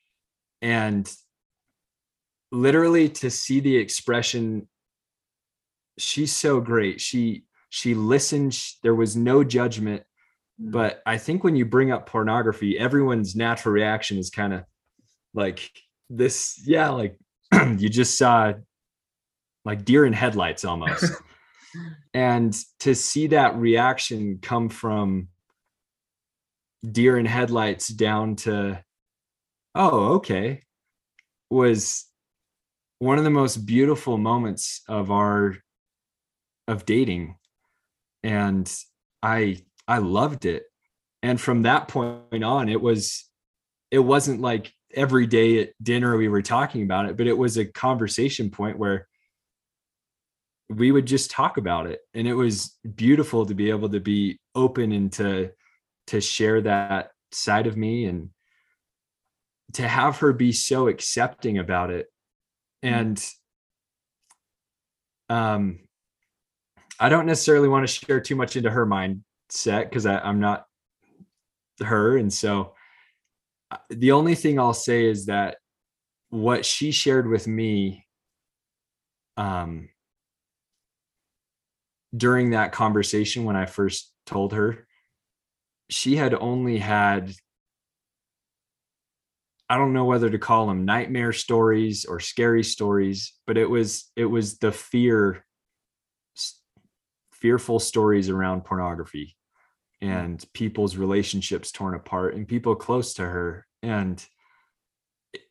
[0.63, 1.11] And
[2.51, 4.69] literally to see the expression
[5.99, 7.01] she's so great.
[7.01, 8.59] She she listened.
[8.83, 10.03] There was no judgment.
[10.61, 10.73] Mm.
[10.73, 14.65] but i think when you bring up pornography everyone's natural reaction is kind of
[15.35, 15.71] like
[16.09, 17.19] this yeah like
[17.77, 18.53] you just saw
[19.65, 21.13] like deer in headlights almost
[22.15, 25.29] and to see that reaction come from
[26.91, 28.83] deer in headlights down to
[29.75, 30.63] oh, okay,
[31.51, 32.07] was
[32.99, 35.57] one of the most beautiful moments of our
[36.67, 37.37] of dating.
[38.23, 38.73] And
[39.23, 40.65] I I loved it.
[41.23, 43.25] And from that point on, it was
[43.91, 47.57] it wasn't like every day at dinner we were talking about it, but it was
[47.57, 49.07] a conversation point where
[50.69, 52.01] we would just talk about it.
[52.15, 55.53] And it was beautiful to be able to be open and to
[56.09, 58.31] to share that side of me and
[59.75, 62.07] to have her be so accepting about it
[62.85, 62.95] mm-hmm.
[62.95, 63.31] and
[65.29, 65.79] um
[67.01, 70.67] i don't necessarily want to share too much into her mindset because i'm not
[71.81, 72.73] her and so
[73.71, 75.57] uh, the only thing i'll say is that
[76.31, 78.07] what she shared with me
[79.37, 79.89] um
[82.15, 84.87] during that conversation when i first told her
[85.89, 87.33] she had only had
[89.69, 94.11] I don't know whether to call them nightmare stories or scary stories, but it was
[94.15, 95.45] it was the fear
[97.33, 99.37] fearful stories around pornography
[100.01, 103.67] and people's relationships torn apart and people close to her.
[103.83, 104.25] And
[105.33, 105.43] it,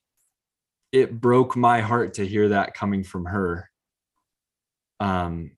[0.92, 3.70] it broke my heart to hear that coming from her.
[5.02, 5.52] Um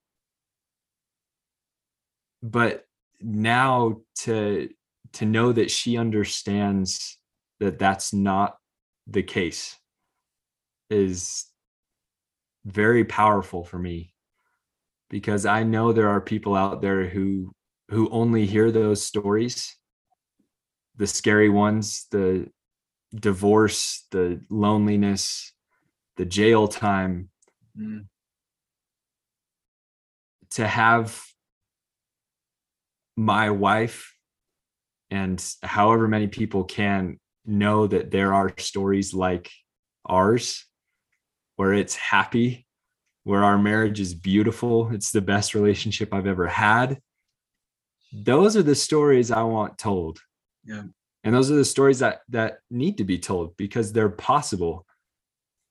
[2.42, 2.86] but
[3.22, 4.70] now to
[5.14, 7.18] to know that she understands
[7.60, 8.58] that that's not
[9.08, 9.76] the case
[10.90, 11.46] is
[12.66, 14.14] very powerful for me
[15.10, 17.52] because I know there are people out there who
[17.90, 19.76] who only hear those stories
[20.98, 22.48] the scary ones the
[23.16, 25.54] divorce the loneliness
[26.18, 27.30] the jail time
[27.80, 28.06] mm.
[30.52, 31.24] to have
[33.18, 34.14] my wife
[35.10, 39.50] and however many people can know that there are stories like
[40.06, 40.66] ours
[41.56, 42.68] where it's happy,
[43.24, 47.00] where our marriage is beautiful, it's the best relationship I've ever had.
[48.14, 50.20] Those are the stories I want told.
[50.64, 50.84] Yeah.
[51.24, 54.86] And those are the stories that that need to be told because they're possible.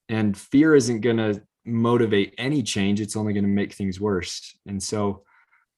[0.09, 4.57] And fear isn't going to motivate any change, it's only going to make things worse.
[4.67, 5.23] And so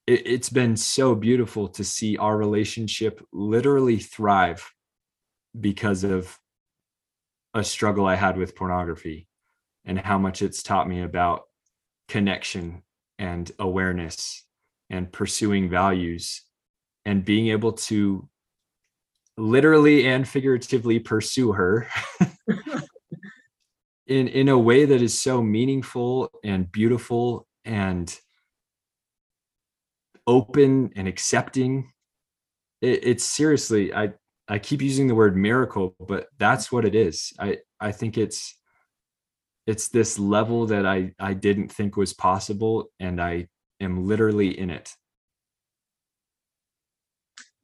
[0.09, 4.73] it, it's been so beautiful to see our relationship literally thrive
[5.59, 6.39] because of
[7.55, 9.29] a struggle I had with pornography
[9.85, 11.43] and how much it's taught me about
[12.09, 12.83] connection
[13.19, 14.45] and awareness
[14.91, 16.43] and pursuing values
[17.05, 18.29] and being able to
[19.37, 21.89] literally and figuratively pursue her
[24.07, 28.19] in in a way that is so meaningful and beautiful and
[30.29, 31.91] open and accepting
[32.83, 34.13] it, it's seriously i
[34.51, 37.35] I keep using the word miracle, but that's what it is.
[37.39, 38.57] I I think it's
[39.67, 43.49] it's this level that I I didn't think was possible and I
[43.81, 44.91] am literally in it.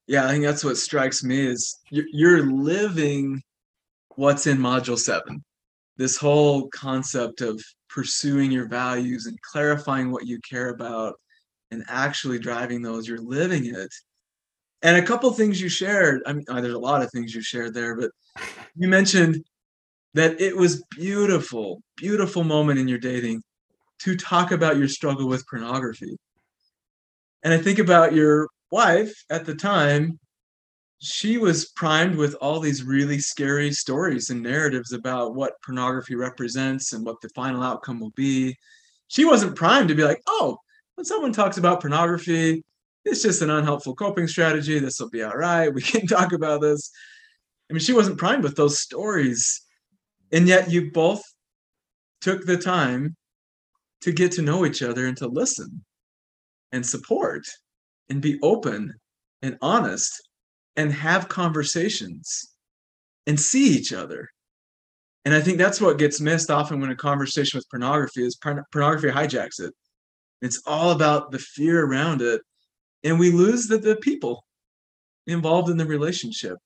[0.06, 3.42] Yeah, I think that's what strikes me is you're, living
[4.16, 5.42] what's in module 7.
[5.96, 7.58] This whole concept of
[7.88, 11.14] pursuing your values and clarifying what you care about
[11.74, 13.92] and actually driving those, you're living it
[14.82, 16.22] And a couple things you shared.
[16.26, 18.10] I mean, oh, there's a lot of things you shared there, but
[18.76, 19.44] you mentioned
[20.14, 23.42] that it was beautiful, beautiful moment in your dating
[24.00, 26.16] to talk about your struggle with pornography.
[27.42, 30.18] And I think about your wife at the time,
[30.98, 36.92] she was primed with all these really scary stories and narratives about what pornography represents
[36.92, 38.56] and what the final outcome will be.
[39.08, 40.58] She wasn't primed to be like, oh,
[40.96, 42.62] when someone talks about pornography,
[43.04, 44.78] it's just an unhelpful coping strategy.
[44.78, 45.72] This will be all right.
[45.72, 46.90] We can talk about this.
[47.70, 49.62] I mean, she wasn't primed with those stories.
[50.32, 51.22] And yet you both
[52.20, 53.16] took the time
[54.02, 55.84] to get to know each other and to listen
[56.72, 57.46] and support
[58.08, 58.94] and be open
[59.42, 60.28] and honest
[60.76, 62.54] and have conversations
[63.26, 64.28] and see each other.
[65.24, 69.08] And I think that's what gets missed often when a conversation with pornography is pornography
[69.08, 69.72] hijacks it.
[70.44, 72.42] It's all about the fear around it.
[73.02, 74.44] And we lose the, the people
[75.26, 76.58] involved in the relationship.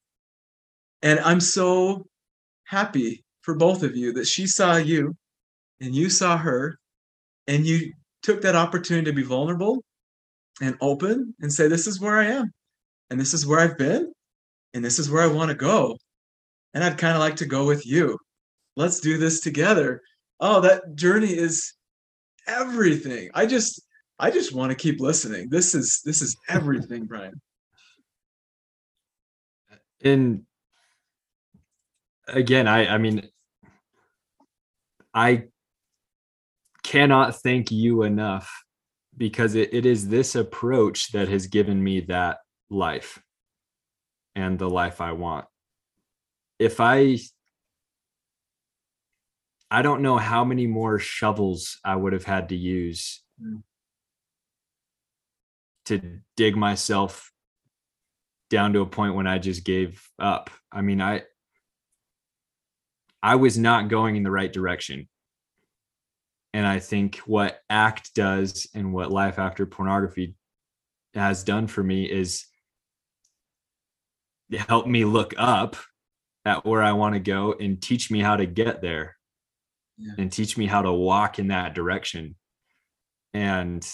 [1.02, 2.06] And I'm so
[2.64, 5.16] happy for both of you that she saw you
[5.80, 6.78] and you saw her
[7.46, 9.84] and you took that opportunity to be vulnerable
[10.60, 12.52] and open and say, This is where I am,
[13.10, 14.12] and this is where I've been,
[14.74, 15.96] and this is where I want to go.
[16.74, 18.18] And I'd kind of like to go with you.
[18.76, 20.02] Let's do this together.
[20.40, 21.74] Oh, that journey is
[22.48, 23.30] everything.
[23.34, 23.82] I just
[24.18, 25.48] I just want to keep listening.
[25.50, 27.40] This is this is everything, Brian.
[30.02, 30.44] And
[32.26, 33.28] again, I I mean
[35.14, 35.44] I
[36.82, 38.50] cannot thank you enough
[39.16, 42.38] because it, it is this approach that has given me that
[42.70, 43.20] life
[44.34, 45.46] and the life I want.
[46.58, 47.18] If I
[49.70, 53.62] I don't know how many more shovels I would have had to use mm.
[55.86, 57.30] to dig myself
[58.48, 60.50] down to a point when I just gave up.
[60.72, 61.22] I mean, I
[63.22, 65.08] I was not going in the right direction.
[66.54, 70.34] And I think what ACT does and what Life After Pornography
[71.14, 72.46] has done for me is
[74.56, 75.76] help me look up
[76.46, 79.17] at where I want to go and teach me how to get there
[79.98, 80.12] yeah.
[80.18, 82.36] and teach me how to walk in that direction.
[83.34, 83.86] And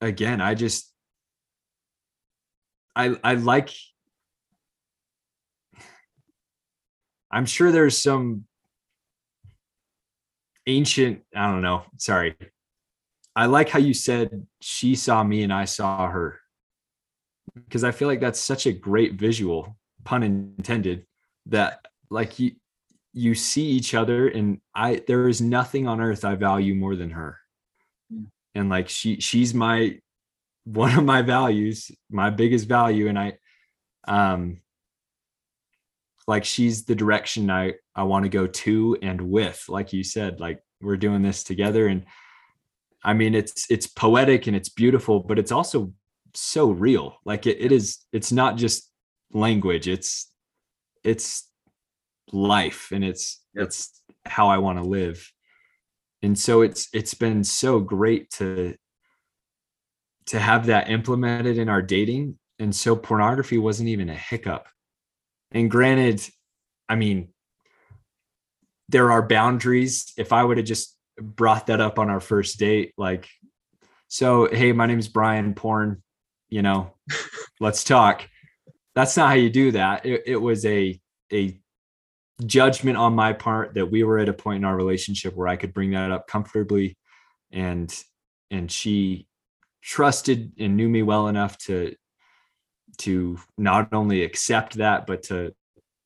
[0.00, 0.92] again, I just
[2.96, 3.70] I I like
[7.30, 8.44] I'm sure there's some
[10.66, 12.36] ancient, I don't know, sorry.
[13.36, 16.40] I like how you said she saw me and I saw her.
[17.54, 21.06] Because I feel like that's such a great visual, pun intended,
[21.46, 22.52] that like you
[23.12, 27.10] you see each other and I there is nothing on earth I value more than
[27.10, 27.38] her.
[28.12, 28.24] Hmm.
[28.54, 29.98] And like she she's my
[30.64, 33.38] one of my values, my biggest value and I
[34.06, 34.60] um
[36.26, 40.40] like she's the direction I I want to go to and with like you said
[40.40, 42.06] like we're doing this together and
[43.02, 45.92] I mean it's it's poetic and it's beautiful but it's also
[46.34, 48.88] so real like it, it is it's not just
[49.32, 50.30] language it's
[51.02, 51.49] it's
[52.32, 53.66] life and it's yep.
[53.66, 55.30] it's how I want to live
[56.22, 58.74] and so it's it's been so great to
[60.26, 64.68] to have that implemented in our dating and so pornography wasn't even a hiccup
[65.52, 66.26] and granted,
[66.88, 67.28] I mean,
[68.88, 70.12] there are boundaries.
[70.16, 73.28] If I would have just brought that up on our first date, like,
[74.08, 76.02] so, hey, my name is Brian Porn,
[76.48, 76.94] you know,
[77.60, 78.28] let's talk.
[78.94, 80.04] That's not how you do that.
[80.04, 81.00] It, it was a,
[81.32, 81.59] a
[82.46, 85.56] judgment on my part that we were at a point in our relationship where I
[85.56, 86.96] could bring that up comfortably.
[87.52, 87.92] And
[88.50, 89.26] and she
[89.82, 91.94] trusted and knew me well enough to
[92.98, 95.54] to not only accept that but to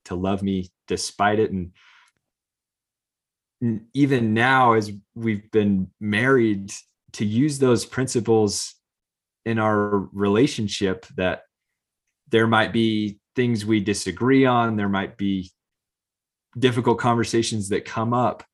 [0.06, 1.50] to love me despite it.
[1.50, 1.72] And
[3.94, 6.72] even now as we've been married
[7.14, 8.74] to use those principles
[9.46, 11.42] in our relationship that
[12.28, 15.50] there might be things we disagree on there might be
[16.58, 18.44] difficult conversations that come up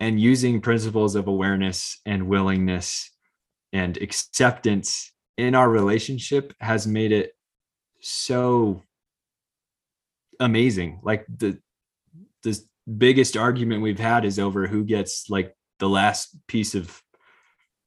[0.00, 3.10] and using principles of awareness and willingness
[3.72, 7.32] and acceptance in our relationship has made it
[8.00, 8.82] so
[10.40, 11.00] amazing.
[11.02, 11.58] Like the
[12.42, 12.58] the
[12.98, 17.00] biggest argument we've had is over who gets like the last piece of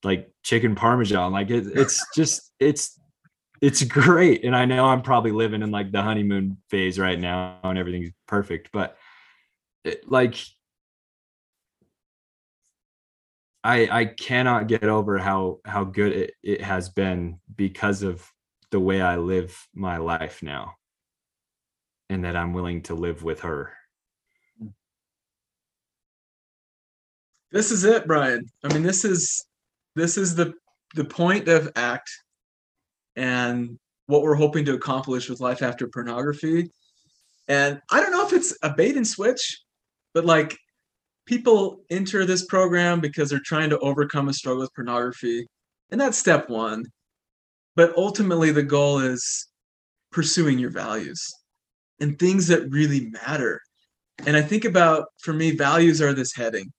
[0.04, 1.32] like chicken parmesan.
[1.32, 3.00] Like it, it's just it's
[3.62, 4.44] it's great.
[4.44, 8.12] And I know I'm probably living in like the honeymoon phase right now and everything's
[8.28, 8.98] perfect, but
[9.86, 10.38] it, like
[13.64, 18.28] I I cannot get over how how good it, it has been because of
[18.72, 20.74] the way I live my life now
[22.10, 23.74] and that I'm willing to live with her.
[27.52, 28.46] This is it, Brian.
[28.64, 29.46] I mean, this is
[29.96, 30.54] this is the
[30.96, 32.10] the point of ACT
[33.16, 36.70] and what we're hoping to accomplish with life after pornography.
[37.48, 39.62] And I don't know if it's a bait and switch,
[40.16, 40.58] but like
[41.26, 45.46] people enter this program because they're trying to overcome a struggle with pornography.
[45.92, 46.86] And that's step one.
[47.76, 49.48] But ultimately, the goal is
[50.12, 51.22] pursuing your values
[52.00, 53.60] and things that really matter.
[54.26, 56.72] And I think about, for me, values are this heading,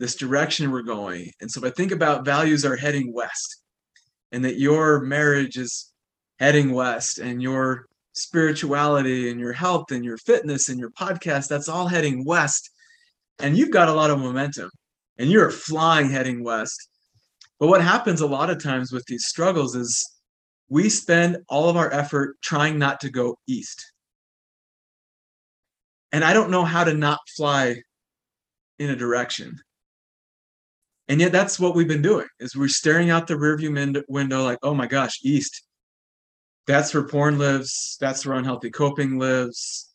[0.00, 1.30] this direction we're going.
[1.42, 3.60] And so if I think about values are heading west,
[4.32, 5.92] and that your marriage is
[6.40, 11.68] heading west, and your spirituality and your health and your fitness and your podcast, that's
[11.68, 12.70] all heading west.
[13.38, 14.70] And you've got a lot of momentum
[15.18, 16.88] and you're flying heading west.
[17.58, 20.04] But what happens a lot of times with these struggles is
[20.68, 23.92] we spend all of our effort trying not to go east.
[26.12, 27.82] And I don't know how to not fly
[28.78, 29.56] in a direction.
[31.08, 34.58] And yet that's what we've been doing is we're staring out the rearview window like,
[34.62, 35.62] oh my gosh, east.
[36.66, 37.96] That's where porn lives.
[38.00, 39.90] That's where unhealthy coping lives.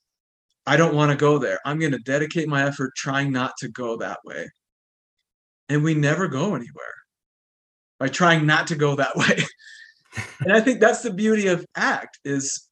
[0.65, 1.59] I don't want to go there.
[1.65, 4.49] I'm going to dedicate my effort trying not to go that way.
[5.67, 6.95] And we never go anywhere
[7.99, 9.43] by trying not to go that way.
[10.41, 12.67] and I think that's the beauty of ACT is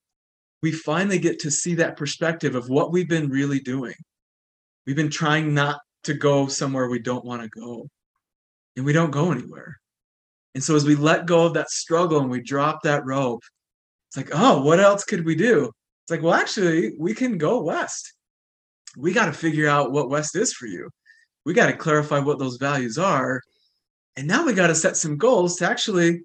[0.61, 3.95] we finally get to see that perspective of what we've been really doing.
[4.85, 7.87] We've been trying not to go somewhere we don't want to go.
[8.75, 9.77] And we don't go anywhere.
[10.55, 13.41] And so as we let go of that struggle and we drop that rope,
[14.07, 15.65] it's like, oh, what else could we do?
[15.65, 18.13] It's like, well, actually, we can go west.
[18.95, 20.89] We got to figure out what west is for you.
[21.45, 23.41] We got to clarify what those values are.
[24.15, 26.21] And now we got to set some goals to actually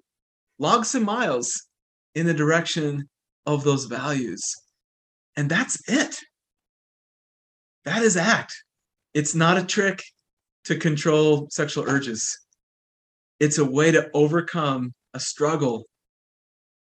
[0.59, 1.67] log some miles
[2.15, 3.09] in the direction
[3.45, 4.41] of those values.
[5.35, 6.17] And that's it.
[7.85, 8.53] That is ACT.
[9.13, 10.01] It's not a trick
[10.65, 12.39] to control sexual urges.
[13.39, 15.85] It's a way to overcome a struggle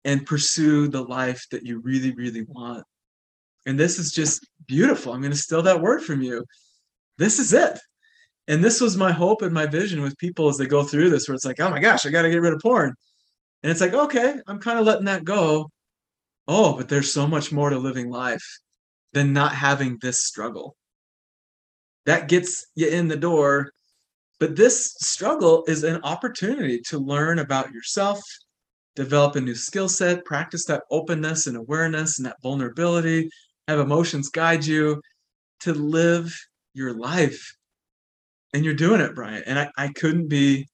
[0.07, 2.85] and pursue the life that you really, really want.
[3.67, 5.13] And this is just beautiful.
[5.13, 6.45] I'm going to steal that word from you.
[7.19, 7.79] This is it.
[8.47, 11.29] And this was my hope and my vision with people as they go through this,
[11.29, 12.95] where it's like, oh my gosh, I got to get rid of porn.
[13.65, 15.69] And it's like, okay, I'm kind of letting that go.
[16.47, 18.45] Oh, but there's so much more to living life
[19.13, 20.77] than not having this struggle.
[22.05, 23.73] That gets you in the door.
[24.39, 28.21] But this struggle is an opportunity to learn about yourself,
[28.97, 33.31] develop a new skill set, practice that openness and awareness and that vulnerability,
[33.69, 35.01] have emotions guide you
[35.61, 36.35] to live
[36.75, 37.55] your life.
[38.53, 39.43] And you're doing it, Brian.
[39.47, 40.67] And I, I couldn't be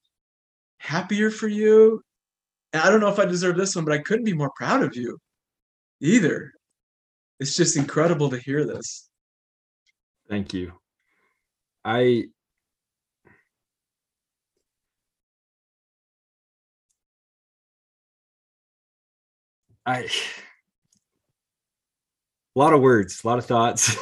[0.78, 2.02] happier for you
[2.72, 4.82] and I don't know if I deserve this one, but I couldn't be more proud
[4.82, 5.18] of you
[6.00, 6.52] either.
[7.38, 9.08] It's just incredible to hear this.
[10.28, 10.72] Thank you.
[11.84, 12.24] I
[19.84, 20.08] I a
[22.54, 23.96] lot of words, a lot of thoughts.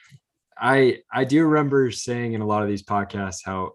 [0.58, 3.72] I I do remember saying in a lot of these podcasts how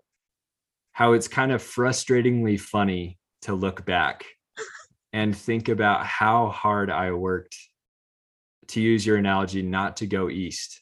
[0.92, 4.26] how it's kind of frustratingly funny to look back
[5.12, 7.56] and think about how hard I worked
[8.70, 10.82] to use your analogy not to go east.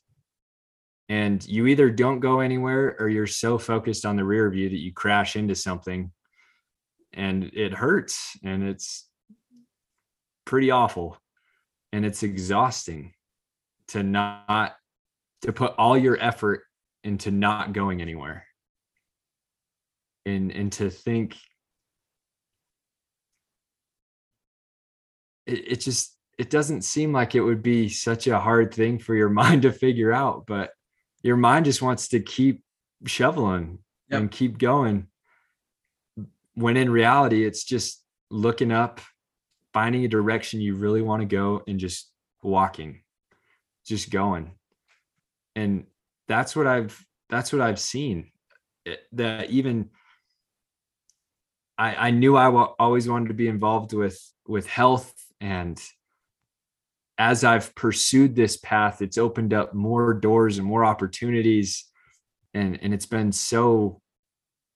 [1.09, 4.79] And you either don't go anywhere or you're so focused on the rear view that
[4.79, 6.11] you crash into something
[7.13, 9.09] and it hurts and it's
[10.45, 11.17] pretty awful.
[11.93, 13.13] And it's exhausting
[13.89, 14.75] to not
[15.41, 16.63] to put all your effort
[17.03, 18.45] into not going anywhere.
[20.25, 21.35] And and to think
[25.45, 29.15] it, it just it doesn't seem like it would be such a hard thing for
[29.15, 30.71] your mind to figure out but
[31.23, 32.63] your mind just wants to keep
[33.05, 33.79] shoveling
[34.09, 34.19] yep.
[34.19, 35.07] and keep going.
[36.55, 39.01] When in reality it's just looking up
[39.73, 42.11] finding a direction you really want to go and just
[42.43, 43.01] walking
[43.85, 44.51] just going.
[45.55, 45.85] And
[46.27, 48.31] that's what i've that's what i've seen
[48.85, 49.89] it, that even
[51.77, 54.17] i i knew I w- always wanted to be involved with
[54.47, 55.13] with health.
[55.39, 55.81] And
[57.17, 61.85] as I've pursued this path, it's opened up more doors and more opportunities.
[62.53, 64.01] And, and it's been so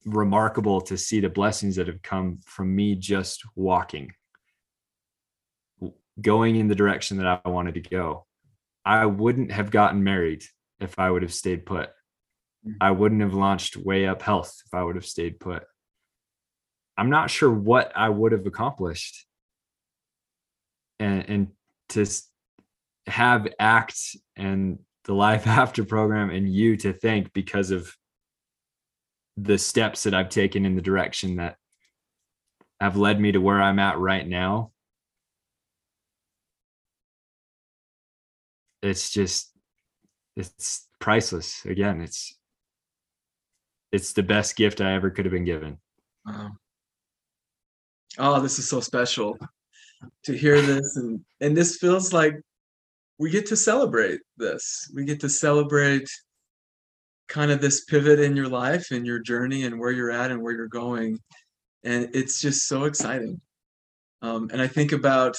[0.06, 4.12] remarkable to see the blessings that have come from me just walking,
[6.22, 8.26] going in the direction that I wanted to go.
[8.86, 10.44] I wouldn't have gotten married
[10.80, 11.90] if I would have stayed put.
[12.66, 12.76] Mm.
[12.82, 15.64] I wouldn't have launched Way Up Health if I would have stayed put.
[16.98, 19.26] I'm not sure what I would have accomplished
[21.00, 21.48] and and
[21.90, 22.06] to
[23.08, 27.94] have ACT and the life after program and you to thank because of
[29.38, 31.58] the steps that I've taken in the direction that
[32.80, 34.72] have led me to where I'm at right now.
[38.86, 39.52] It's just
[40.36, 41.66] it's priceless.
[41.66, 42.38] Again, it's
[43.92, 45.78] it's the best gift I ever could have been given.
[46.26, 46.52] Wow.
[48.18, 49.38] Oh, this is so special
[50.24, 52.36] to hear this and and this feels like
[53.18, 54.92] we get to celebrate this.
[54.94, 56.10] We get to celebrate
[57.28, 60.42] kind of this pivot in your life and your journey and where you're at and
[60.42, 61.20] where you're going.
[61.84, 63.42] And it's just so exciting.
[64.22, 65.36] Um, and I think about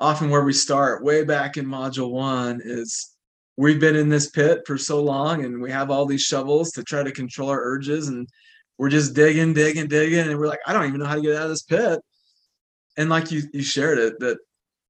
[0.00, 3.14] often where we start way back in module one is
[3.56, 6.82] we've been in this pit for so long and we have all these shovels to
[6.82, 8.26] try to control our urges and
[8.78, 10.26] we're just digging, digging, digging.
[10.26, 12.00] And we're like, I don't even know how to get out of this pit.
[12.96, 14.38] And like you, you shared it, that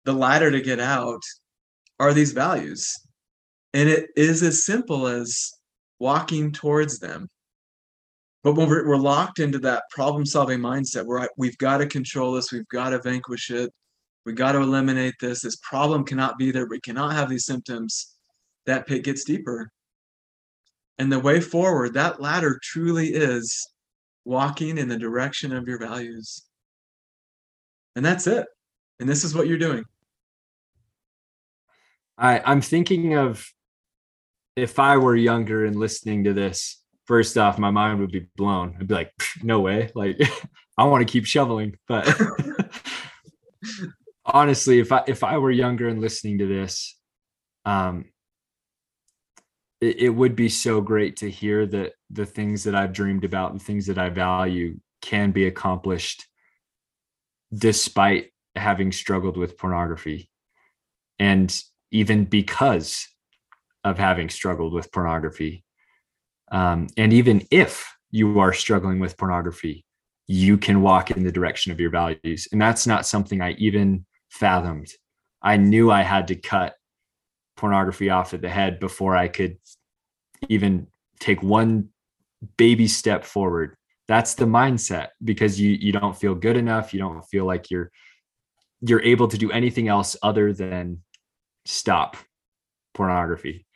[0.04, 1.20] the ladder to get out
[1.98, 2.94] are these values.
[3.74, 5.50] And it is as simple as
[5.98, 7.28] walking towards them.
[8.44, 12.32] But when we're, we're locked into that problem solving mindset where we've got to control
[12.32, 13.72] this, we've got to vanquish it,
[14.30, 18.14] we got to eliminate this, this problem cannot be there, we cannot have these symptoms,
[18.64, 19.72] that pit gets deeper.
[20.98, 23.68] And the way forward, that ladder truly is
[24.24, 26.44] walking in the direction of your values.
[27.96, 28.46] And that's it.
[29.00, 29.84] And this is what you're doing.
[32.16, 33.44] I, I'm thinking of
[34.54, 38.76] if I were younger and listening to this, first off, my mind would be blown.
[38.78, 39.12] I'd be like,
[39.42, 39.90] no way.
[39.96, 40.20] Like,
[40.78, 41.76] I want to keep shoveling.
[41.88, 42.06] But
[44.24, 46.98] honestly, if I if I were younger and listening to this,
[47.64, 48.06] um,
[49.80, 53.54] it, it would be so great to hear that the things that I've dreamed about,
[53.54, 56.26] the things that I value, can be accomplished
[57.52, 60.30] despite having struggled with pornography.
[61.18, 61.54] And
[61.90, 63.08] even because
[63.84, 65.64] of having struggled with pornography.
[66.52, 69.84] Um, and even if you are struggling with pornography,
[70.26, 72.48] you can walk in the direction of your values.
[72.52, 74.88] And that's not something I even fathomed.
[75.42, 76.74] I knew I had to cut
[77.56, 79.58] pornography off at the head before I could
[80.48, 80.86] even
[81.18, 81.90] take one
[82.56, 83.76] baby step forward.
[84.08, 87.90] That's the mindset because you you don't feel good enough, you don't feel like you're
[88.80, 91.02] you're able to do anything else other than
[91.66, 92.16] stop
[92.94, 93.66] pornography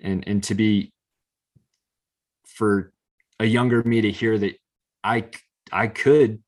[0.00, 0.92] and and to be
[2.46, 2.92] for
[3.40, 4.54] a younger me to hear that
[5.02, 5.24] i
[5.72, 6.42] i could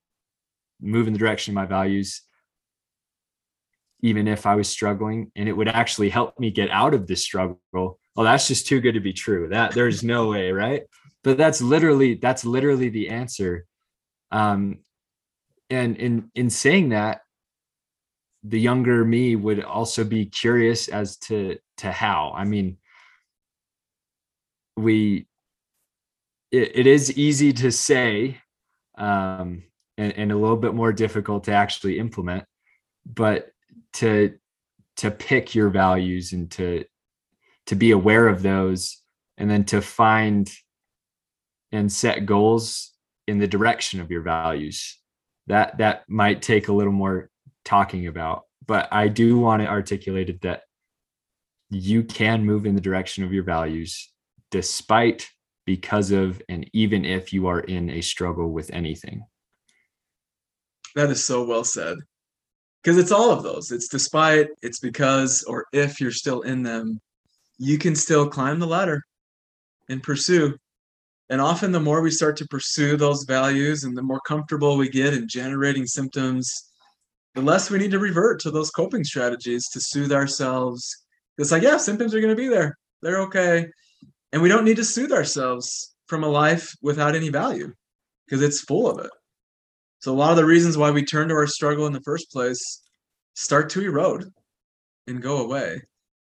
[0.80, 2.22] move in the direction of my values
[4.04, 7.22] even if i was struggling and it would actually help me get out of this
[7.22, 7.58] struggle.
[8.14, 9.48] Well that's just too good to be true.
[9.48, 10.82] That there's no way right?
[11.24, 13.64] But that's literally that's literally the answer.
[14.30, 14.80] Um
[15.70, 17.22] and in in saying that
[18.42, 22.34] the younger me would also be curious as to to how.
[22.36, 22.76] I mean
[24.76, 25.26] we
[26.52, 28.38] it, it is easy to say
[28.98, 29.62] um
[29.96, 32.44] and, and a little bit more difficult to actually implement
[33.06, 33.53] but
[33.94, 34.34] to
[34.98, 36.84] to pick your values and to
[37.66, 39.02] to be aware of those
[39.38, 40.50] and then to find
[41.72, 42.92] and set goals
[43.26, 44.98] in the direction of your values.
[45.46, 47.30] That that might take a little more
[47.64, 50.62] talking about but i do want to articulate it that
[51.70, 54.12] you can move in the direction of your values
[54.50, 55.28] despite
[55.66, 59.24] because of and even if you are in a struggle with anything.
[60.94, 61.98] That is so well said
[62.84, 67.00] because it's all of those it's despite it's because or if you're still in them
[67.58, 69.02] you can still climb the ladder
[69.88, 70.54] and pursue
[71.30, 74.88] and often the more we start to pursue those values and the more comfortable we
[74.88, 76.70] get in generating symptoms
[77.34, 81.04] the less we need to revert to those coping strategies to soothe ourselves.
[81.36, 82.78] It's like, yeah, symptoms are going to be there.
[83.02, 83.66] They're okay.
[84.32, 87.72] And we don't need to soothe ourselves from a life without any value
[88.24, 89.10] because it's full of it.
[90.04, 92.30] So, a lot of the reasons why we turn to our struggle in the first
[92.30, 92.82] place
[93.32, 94.30] start to erode
[95.06, 95.80] and go away.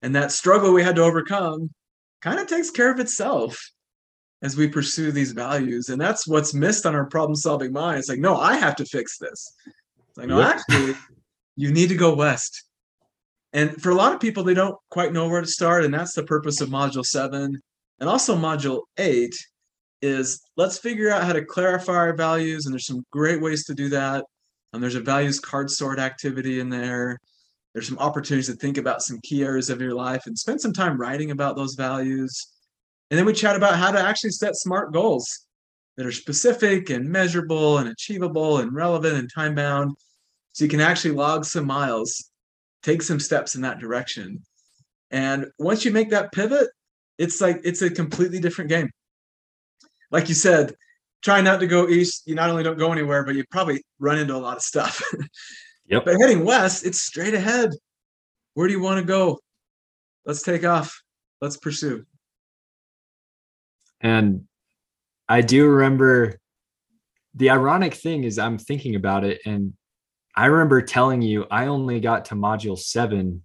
[0.02, 1.70] And that struggle we had to overcome
[2.22, 3.58] kind of takes care of itself
[4.40, 5.88] as we pursue these values.
[5.88, 7.98] And that's what's missed on our problem solving mind.
[7.98, 9.52] It's like, no, I have to fix this.
[10.16, 10.58] Like, no, yep.
[10.58, 10.94] actually,
[11.56, 12.66] you need to go west.
[13.52, 15.84] And for a lot of people, they don't quite know where to start.
[15.84, 17.60] And that's the purpose of module seven.
[17.98, 19.34] And also module eight
[20.02, 22.66] is let's figure out how to clarify our values.
[22.66, 24.24] And there's some great ways to do that.
[24.72, 27.18] And there's a values card sort activity in there.
[27.72, 30.72] There's some opportunities to think about some key areas of your life and spend some
[30.72, 32.52] time writing about those values.
[33.10, 35.46] And then we chat about how to actually set smart goals
[35.96, 39.96] that are specific and measurable and achievable and relevant and time bound
[40.52, 42.30] so you can actually log some miles
[42.86, 44.42] take some steps in that direction.
[45.10, 46.68] And once you make that pivot,
[47.18, 48.90] it's like it's a completely different game.
[50.16, 50.74] Like you said,
[51.22, 52.22] try not to go east.
[52.24, 55.02] You not only don't go anywhere, but you probably run into a lot of stuff.
[55.88, 56.04] Yep.
[56.04, 57.70] but heading west, it's straight ahead.
[58.54, 59.38] Where do you want to go?
[60.24, 61.00] Let's take off.
[61.40, 62.04] Let's pursue.
[64.00, 64.48] And
[65.28, 66.40] I do remember
[67.34, 69.74] the ironic thing is I'm thinking about it and
[70.34, 73.44] I remember telling you I only got to module 7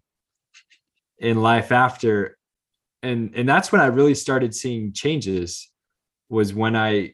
[1.20, 2.40] in life after
[3.04, 5.71] and and that's when I really started seeing changes
[6.32, 7.14] was when I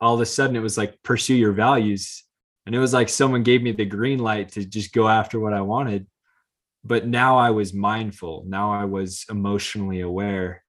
[0.00, 2.24] all of a sudden it was like pursue your values
[2.66, 5.54] and it was like someone gave me the green light to just go after what
[5.54, 6.06] I wanted
[6.84, 10.62] but now I was mindful now I was emotionally aware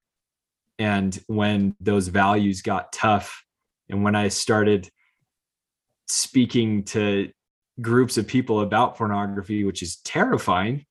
[0.78, 3.42] and when those values got tough
[3.88, 4.88] and when I started
[6.08, 7.30] speaking to
[7.80, 10.86] groups of people about pornography which is terrifying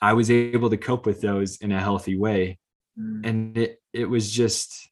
[0.00, 2.58] I was able to cope with those in a healthy way.
[2.98, 3.26] Mm.
[3.28, 4.87] And it it was just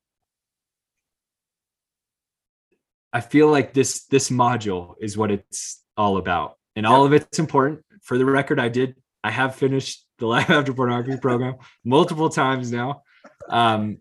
[3.17, 6.59] I feel like this this module is what it's all about.
[6.77, 7.83] And all of it's important.
[8.03, 8.95] For the record, I did
[9.25, 13.05] I have finished the Life After Pornography program multiple times now.
[13.49, 14.01] Um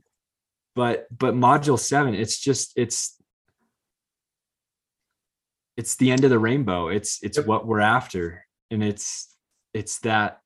[0.75, 3.15] but but module 7 it's just it's
[5.77, 6.89] it's the end of the rainbow.
[6.89, 7.47] It's it's yep.
[7.47, 9.33] what we're after and it's
[9.73, 10.41] it's that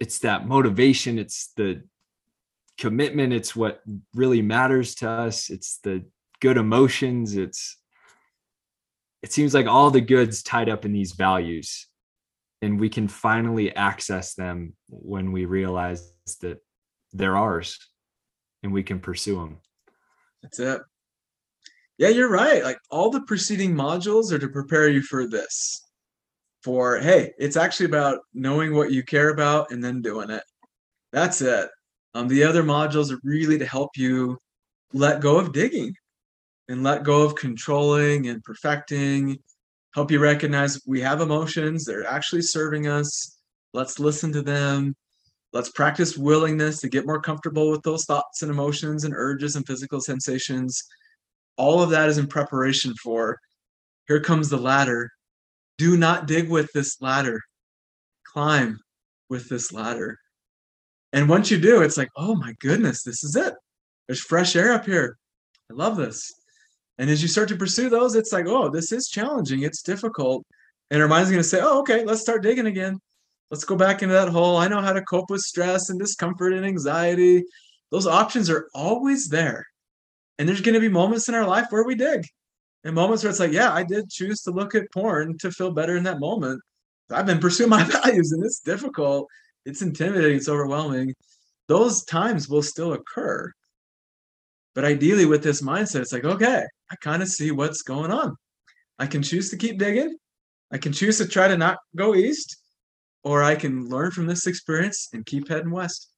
[0.00, 1.82] it's that motivation it's the
[2.78, 3.82] commitment it's what
[4.14, 6.04] really matters to us it's the
[6.40, 7.36] good emotions.
[7.36, 7.76] It's
[9.22, 11.88] it seems like all the goods tied up in these values
[12.62, 16.58] and we can finally access them when we realize that
[17.12, 17.78] they're ours
[18.62, 19.58] and we can pursue them
[20.46, 20.80] that's it.
[21.98, 22.62] Yeah you're right.
[22.62, 25.82] Like all the preceding modules are to prepare you for this
[26.62, 30.44] for hey it's actually about knowing what you care about and then doing it.
[31.12, 31.68] That's it.
[32.14, 34.38] Um, the other modules are really to help you
[34.92, 35.94] let go of digging
[36.68, 39.38] and let go of controlling and perfecting
[39.94, 43.38] help you recognize we have emotions they're actually serving us
[43.72, 44.94] let's listen to them
[45.52, 49.66] let's practice willingness to get more comfortable with those thoughts and emotions and urges and
[49.66, 50.82] physical sensations
[51.56, 53.38] all of that is in preparation for
[54.08, 55.10] here comes the ladder
[55.78, 57.40] do not dig with this ladder.
[58.24, 58.80] Climb
[59.28, 60.18] with this ladder.
[61.12, 63.54] And once you do, it's like, oh my goodness, this is it.
[64.06, 65.18] There's fresh air up here.
[65.70, 66.32] I love this.
[66.98, 69.62] And as you start to pursue those, it's like, oh, this is challenging.
[69.62, 70.44] It's difficult.
[70.90, 72.98] And our mind's going to say, oh, okay, let's start digging again.
[73.50, 74.56] Let's go back into that hole.
[74.56, 77.44] I know how to cope with stress and discomfort and anxiety.
[77.90, 79.66] Those options are always there.
[80.38, 82.26] And there's going to be moments in our life where we dig
[82.84, 85.72] and moments where it's like, yeah, I did choose to look at porn to feel
[85.72, 86.60] better in that moment.
[87.10, 89.28] I've been pursuing my values and it's difficult.
[89.64, 90.36] It's intimidating.
[90.36, 91.14] It's overwhelming.
[91.68, 93.52] Those times will still occur.
[94.76, 96.62] But ideally, with this mindset, it's like, okay,
[96.92, 98.36] I kind of see what's going on.
[98.98, 100.16] I can choose to keep digging.
[100.70, 102.58] I can choose to try to not go east,
[103.24, 106.10] or I can learn from this experience and keep heading west.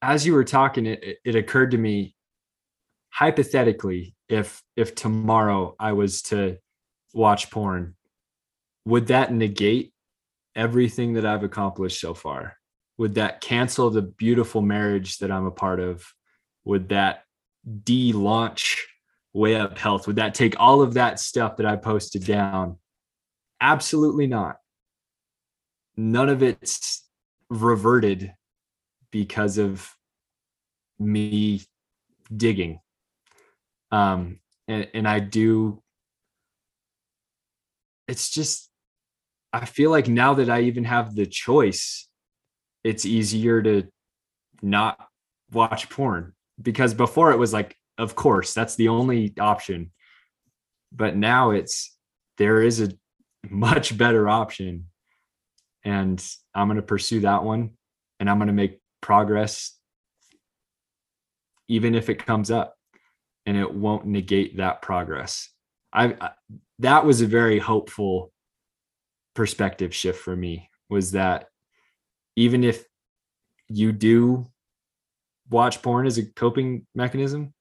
[0.00, 2.14] As you were talking, it, it occurred to me
[3.10, 6.56] hypothetically if if tomorrow i was to
[7.12, 7.94] watch porn
[8.84, 9.92] would that negate
[10.54, 12.56] everything that i've accomplished so far
[13.00, 16.04] would that cancel the beautiful marriage that i'm a part of?
[16.64, 17.24] Would that
[17.84, 18.86] de-launch
[19.32, 20.06] way up health?
[20.06, 22.76] Would that take all of that stuff that i posted down?
[23.58, 24.58] Absolutely not.
[25.96, 27.08] None of it's
[27.48, 28.34] reverted
[29.10, 29.90] because of
[30.98, 31.62] me
[32.36, 32.80] digging.
[33.90, 35.82] Um and and i do
[38.06, 38.68] it's just
[39.54, 42.09] i feel like now that i even have the choice
[42.84, 43.86] it's easier to
[44.62, 44.98] not
[45.52, 49.90] watch porn because before it was like of course that's the only option
[50.92, 51.96] but now it's
[52.38, 52.90] there is a
[53.50, 54.86] much better option
[55.84, 56.24] and
[56.54, 57.70] i'm going to pursue that one
[58.18, 59.78] and i'm going to make progress
[61.68, 62.74] even if it comes up
[63.46, 65.48] and it won't negate that progress.
[65.92, 66.30] I, I
[66.80, 68.32] that was a very hopeful
[69.34, 71.46] perspective shift for me was that
[72.40, 72.86] even if
[73.68, 74.46] you do
[75.50, 77.52] watch porn as a coping mechanism,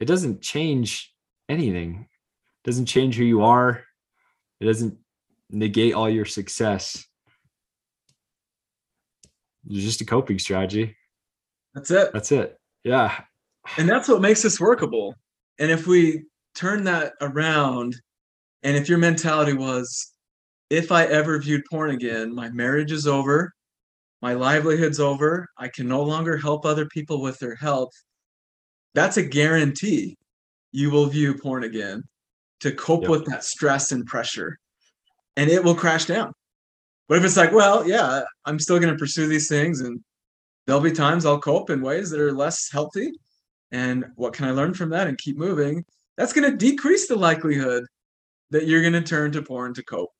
[0.00, 1.14] it doesn't change
[1.48, 2.08] anything.
[2.64, 3.84] It doesn't change who you are.
[4.60, 4.98] It doesn't
[5.50, 7.06] negate all your success.
[9.70, 10.96] It's just a coping strategy.
[11.72, 12.12] That's it.
[12.12, 12.58] That's it.
[12.82, 13.16] Yeah.
[13.78, 15.14] And that's what makes this workable.
[15.60, 16.24] And if we
[16.56, 17.94] turn that around,
[18.64, 20.10] and if your mentality was,
[20.70, 23.54] if I ever viewed porn again, my marriage is over,
[24.24, 27.92] my livelihood's over, I can no longer help other people with their health.
[28.94, 30.16] That's a guarantee
[30.72, 32.04] you will view porn again
[32.60, 33.10] to cope yep.
[33.10, 34.58] with that stress and pressure,
[35.36, 36.32] and it will crash down.
[37.06, 40.02] But if it's like, well, yeah, I'm still going to pursue these things, and
[40.66, 43.12] there'll be times I'll cope in ways that are less healthy,
[43.72, 45.84] and what can I learn from that and keep moving?
[46.16, 47.84] That's going to decrease the likelihood
[48.52, 50.14] that you're going to turn to porn to cope.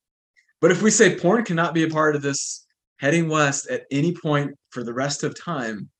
[0.61, 2.64] But if we say porn cannot be a part of this
[2.99, 5.91] heading west at any point for the rest of time,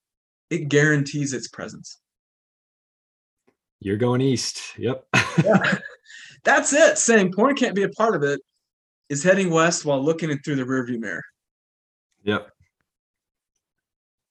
[0.51, 1.99] it guarantees its presence.
[3.81, 4.79] You're going east.
[4.79, 5.05] Yep.
[5.45, 5.79] yeah.
[6.45, 6.99] That's it.
[6.99, 8.41] Saying porn can't be a part of it
[9.09, 11.23] is heading west while looking through the rearview mirror.
[12.23, 12.51] Yep.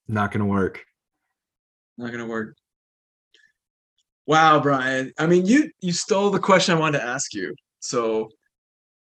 [0.07, 0.83] Not going to work.
[1.97, 2.55] Not going to work.
[4.25, 5.11] Wow, Brian.
[5.19, 7.53] I mean, you you stole the question I wanted to ask you.
[7.79, 8.29] So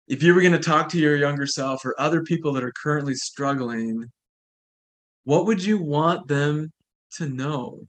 [0.06, 2.72] if you were going to talk to your younger self or other people that are
[2.72, 4.10] currently struggling,
[5.24, 6.72] what would you want them
[7.16, 7.80] to know?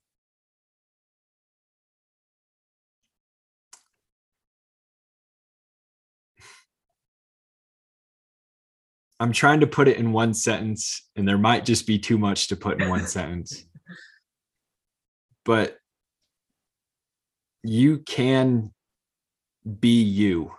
[9.19, 12.47] I'm trying to put it in one sentence, and there might just be too much
[12.47, 13.65] to put in one sentence.
[15.45, 15.77] But
[17.63, 18.71] you can
[19.79, 20.51] be you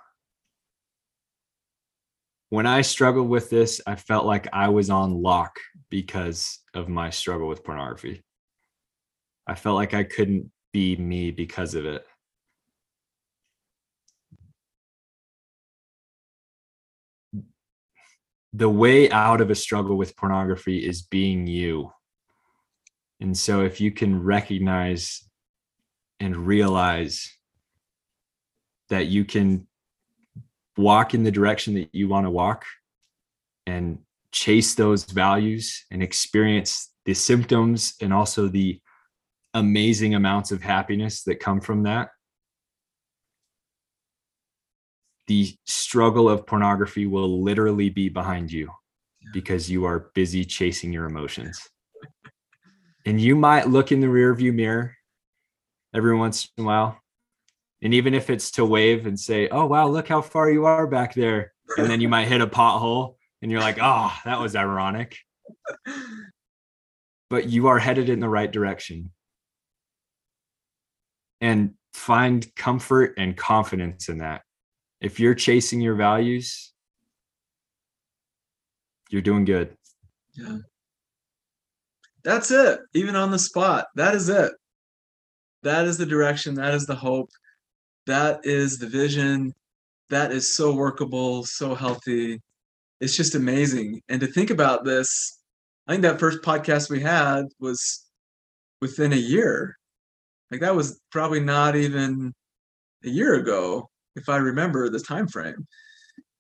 [2.49, 5.59] when I struggled with this, I felt like I was on lock
[5.91, 8.23] because of my struggle with pornography.
[9.47, 12.05] I felt like I couldn't be me because of it.
[18.53, 21.93] The way out of a struggle with pornography is being you.
[23.21, 25.29] And so if you can recognize
[26.21, 27.37] and realize
[28.89, 29.67] that you can
[30.77, 32.65] walk in the direction that you want to walk
[33.67, 33.99] and
[34.33, 38.81] chase those values and experience the symptoms and also the
[39.55, 42.11] amazing amounts of happiness that come from that.
[45.27, 48.71] The struggle of pornography will literally be behind you
[49.33, 51.69] because you are busy chasing your emotions.
[53.07, 54.95] And you might look in the rearview mirror
[55.95, 57.01] every once in a while
[57.83, 60.87] and even if it's to wave and say, "Oh wow, look how far you are
[60.87, 64.57] back there," and then you might hit a pothole, and you're like, "Oh, that was
[64.57, 65.19] ironic."
[67.29, 69.11] But you are headed in the right direction,
[71.41, 74.43] and find comfort and confidence in that.
[75.01, 76.73] If you're chasing your values,
[79.11, 79.77] you're doing good.
[80.35, 80.59] Yeah.
[82.25, 82.81] That's it.
[82.95, 83.87] Even on the spot.
[83.95, 84.53] That is it.
[85.63, 86.55] That is the direction.
[86.55, 87.31] That is the hope
[88.07, 89.55] that is the vision.
[90.11, 92.41] That is so workable so healthy.
[93.01, 94.03] It's just amazing.
[94.09, 95.41] And to think about this
[95.89, 98.07] i think that first podcast we had was
[98.81, 99.77] within a year.
[100.51, 102.33] Like that was probably not even
[103.05, 105.67] a year ago if i remember the time frame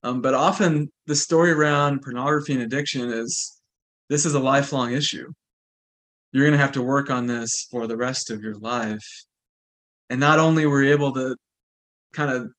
[0.06, 3.60] um, but often the story around pornography and addiction is
[4.08, 5.32] this is a lifelong issue.
[6.30, 9.24] You're going to have to work on this for the rest of your life.
[10.08, 11.34] And not only were you able to
[12.12, 12.50] kind of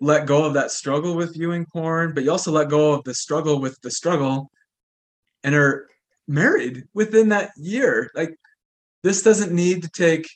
[0.00, 3.14] let go of that struggle with viewing porn, but you also let go of the
[3.14, 4.50] struggle with the struggle
[5.44, 5.88] and are
[6.26, 8.10] married within that year.
[8.14, 8.34] Like
[9.02, 10.28] this doesn't need to take,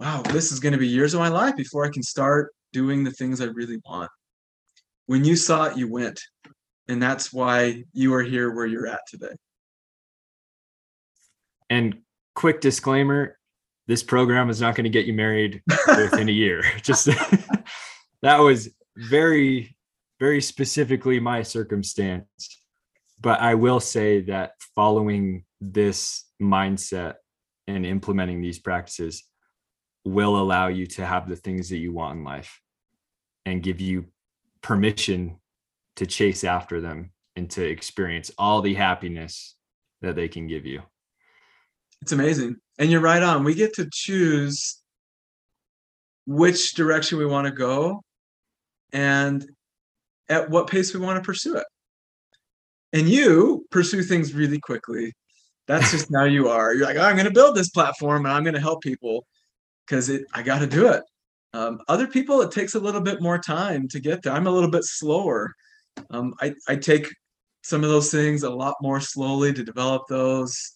[0.00, 3.04] wow, this is going to be years of my life before I can start doing
[3.04, 4.10] the things I really want.
[5.06, 6.20] When you saw it, you went.
[6.88, 9.34] And that's why you are here where you're at today.
[11.70, 11.98] And
[12.34, 13.38] quick disclaimer
[13.86, 16.62] this program is not going to get you married within a year.
[16.82, 17.08] Just
[18.22, 19.76] that was very,
[20.20, 22.26] very specifically my circumstance.
[23.20, 27.14] But I will say that following this mindset
[27.66, 29.24] and implementing these practices
[30.04, 32.60] will allow you to have the things that you want in life
[33.46, 34.06] and give you
[34.60, 35.36] permission
[35.96, 39.56] to chase after them and to experience all the happiness
[40.00, 40.82] that they can give you.
[42.02, 42.56] It's amazing.
[42.78, 43.44] And you're right on.
[43.44, 44.80] We get to choose
[46.26, 48.02] which direction we want to go
[48.92, 49.44] and
[50.28, 51.66] at what pace we want to pursue it.
[52.92, 55.12] And you pursue things really quickly.
[55.66, 56.74] That's just how you are.
[56.74, 59.26] You're like, oh, I'm going to build this platform and I'm going to help people
[59.86, 61.02] because it I got to do it.
[61.54, 64.32] Um, other people, it takes a little bit more time to get there.
[64.32, 65.54] I'm a little bit slower.
[66.10, 67.08] Um, I, I take
[67.62, 70.72] some of those things a lot more slowly to develop those.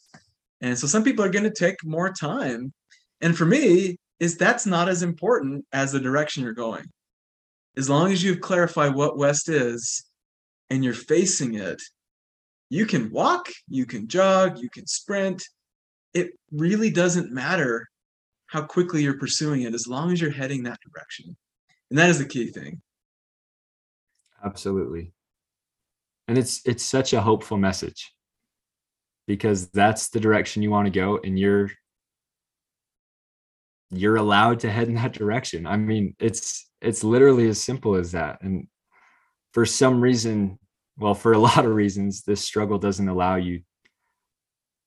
[0.60, 2.72] And so some people are going to take more time.
[3.20, 6.84] And for me, is that's not as important as the direction you're going
[7.76, 10.04] as long as you've clarified what West is,
[10.70, 11.80] and you're facing it,
[12.70, 15.44] you can walk, you can jog, you can sprint.
[16.14, 17.88] It really doesn't matter
[18.48, 21.36] how quickly you're pursuing it as long as you're heading that direction.
[21.90, 22.80] And that is the key thing.
[24.44, 25.12] Absolutely.
[26.28, 28.12] And it's it's such a hopeful message
[29.26, 31.70] because that's the direction you want to go and you're
[33.90, 35.66] you're allowed to head in that direction.
[35.66, 38.42] I mean, it's it's literally as simple as that.
[38.42, 38.66] And
[39.52, 40.58] for some reason,
[40.98, 43.62] well, for a lot of reasons, this struggle doesn't allow you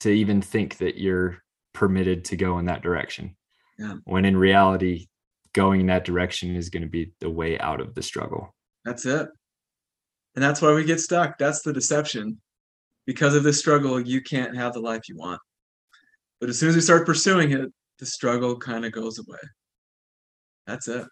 [0.01, 1.39] to even think that you're
[1.73, 3.35] permitted to go in that direction.
[3.77, 3.95] Yeah.
[4.03, 5.07] When in reality,
[5.53, 8.53] going in that direction is going to be the way out of the struggle.
[8.85, 9.27] That's it.
[10.35, 11.37] And that's why we get stuck.
[11.37, 12.39] That's the deception.
[13.05, 15.41] Because of this struggle, you can't have the life you want.
[16.39, 19.39] But as soon as we start pursuing it, the struggle kind of goes away.
[20.67, 21.05] That's it.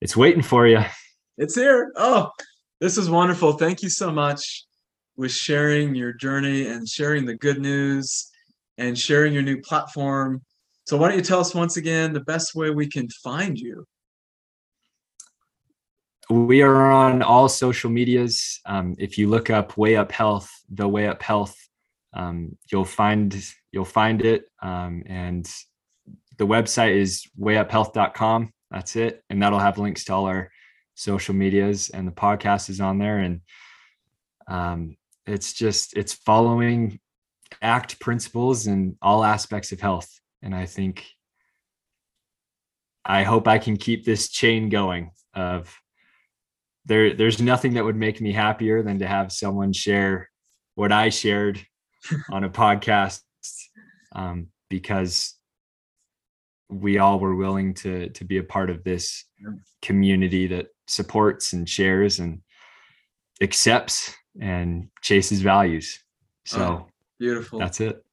[0.00, 0.80] It's waiting for you.
[1.38, 1.92] It's here.
[1.96, 2.30] Oh,
[2.80, 3.52] this is wonderful.
[3.52, 4.66] Thank you so much
[5.16, 8.30] with sharing your journey and sharing the good news
[8.78, 10.42] and sharing your new platform.
[10.86, 13.86] So, why don't you tell us once again the best way we can find you?
[16.30, 18.60] We are on all social medias.
[18.64, 21.56] Um, if you look up Way Up Health, the Way Up Health,
[22.14, 24.44] um, you'll find you'll find it.
[24.62, 25.48] Um, and
[26.40, 28.50] the website is wayuphealth.com.
[28.70, 30.50] That's it, and that'll have links to all our
[30.94, 33.18] social medias, and the podcast is on there.
[33.18, 33.42] And
[34.48, 36.98] um, it's just it's following
[37.60, 40.08] ACT principles in all aspects of health,
[40.40, 41.04] and I think
[43.04, 45.78] I hope I can keep this chain going of
[46.86, 50.30] there there's nothing that would make me happier than to have someone share
[50.74, 51.60] what I shared
[52.30, 53.20] on a podcast
[54.12, 55.34] um, because
[56.70, 59.24] we all were willing to to be a part of this
[59.82, 62.40] community that supports and shares and
[63.40, 65.98] accepts and chases values.
[66.52, 66.86] Oh, so oh,
[67.18, 67.58] beautiful.
[67.58, 68.04] That's it.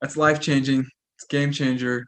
[0.00, 0.86] That's life changing.
[1.16, 2.06] It's game changer.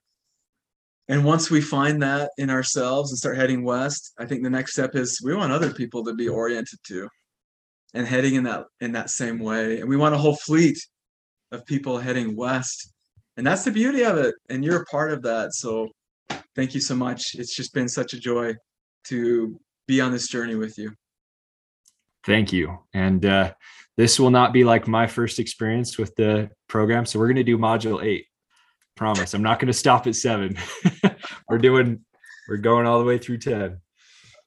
[1.08, 4.72] And once we find that in ourselves and start heading west, I think the next
[4.72, 7.08] step is we want other people to be oriented to
[7.94, 9.80] and heading in that in that same way.
[9.80, 10.78] And we want a whole fleet
[11.52, 12.92] of people heading west.
[13.36, 14.34] And that's the beauty of it.
[14.48, 15.54] And you're a part of that.
[15.54, 15.88] So
[16.54, 17.34] thank you so much.
[17.34, 18.54] It's just been such a joy
[19.08, 20.92] to be on this journey with you.
[22.24, 22.78] Thank you.
[22.92, 23.52] And uh,
[23.96, 27.06] this will not be like my first experience with the program.
[27.06, 28.26] So we're going to do module eight.
[28.96, 29.34] Promise.
[29.34, 30.56] I'm not going to stop at seven.
[31.48, 32.00] we're doing,
[32.48, 33.78] we're going all the way through 10.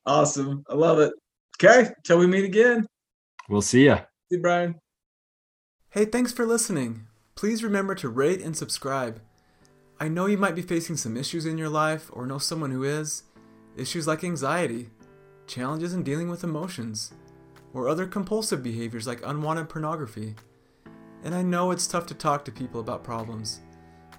[0.08, 0.64] Awesome.
[0.68, 1.14] I love it.
[1.64, 1.92] Okay.
[2.04, 2.88] Till we meet again.
[3.48, 3.98] We'll see ya.
[3.98, 4.76] See you, Brian.
[5.92, 7.09] Hey, thanks for listening.
[7.40, 9.22] Please remember to rate and subscribe.
[9.98, 12.84] I know you might be facing some issues in your life or know someone who
[12.84, 13.24] is.
[13.78, 14.90] Issues like anxiety,
[15.48, 17.14] challenges in dealing with emotions,
[17.74, 20.36] or other compulsive behaviors like unwanted pornography.
[21.24, 23.62] And I know it's tough to talk to people about problems.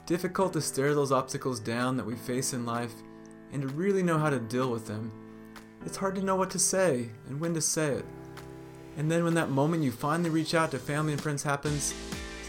[0.07, 2.95] Difficult to stare those obstacles down that we face in life
[3.53, 5.13] and to really know how to deal with them.
[5.85, 8.07] It's hard to know what to say and when to say it.
[8.97, 11.93] And then when that moment you finally reach out to family and friends happens,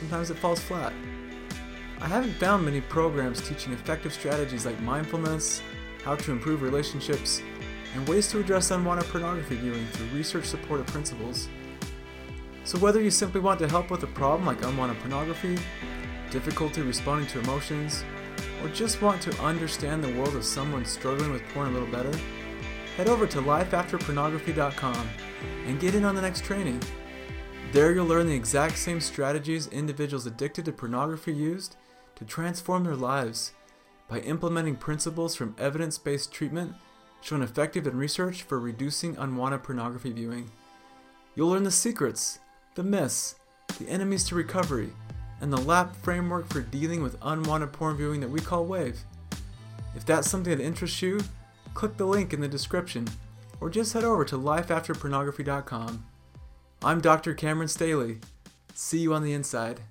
[0.01, 0.91] sometimes it falls flat.
[1.99, 5.61] I haven't found many programs teaching effective strategies like mindfulness,
[6.03, 7.43] how to improve relationships,
[7.93, 11.49] and ways to address unwanted pornography viewing through research supported principles.
[12.63, 15.59] So, whether you simply want to help with a problem like unwanted pornography,
[16.31, 18.03] difficulty responding to emotions,
[18.63, 22.17] or just want to understand the world of someone struggling with porn a little better,
[22.97, 25.09] head over to lifeafterpornography.com
[25.67, 26.81] and get in on the next training.
[27.71, 31.77] There you'll learn the exact same strategies individuals addicted to pornography used
[32.15, 33.53] to transform their lives
[34.09, 36.73] by implementing principles from evidence based treatment
[37.21, 40.51] shown effective in research for reducing unwanted pornography viewing.
[41.33, 42.39] You'll learn the secrets,
[42.75, 43.35] the myths,
[43.79, 44.89] the enemies to recovery,
[45.39, 48.99] and the LAP framework for dealing with unwanted porn viewing that we call WAVE.
[49.95, 51.21] If that's something that interests you,
[51.73, 53.07] click the link in the description
[53.61, 56.05] or just head over to lifeafterpornography.com.
[56.83, 57.35] I'm Dr.
[57.35, 58.21] Cameron Staley.
[58.73, 59.81] See you on the inside.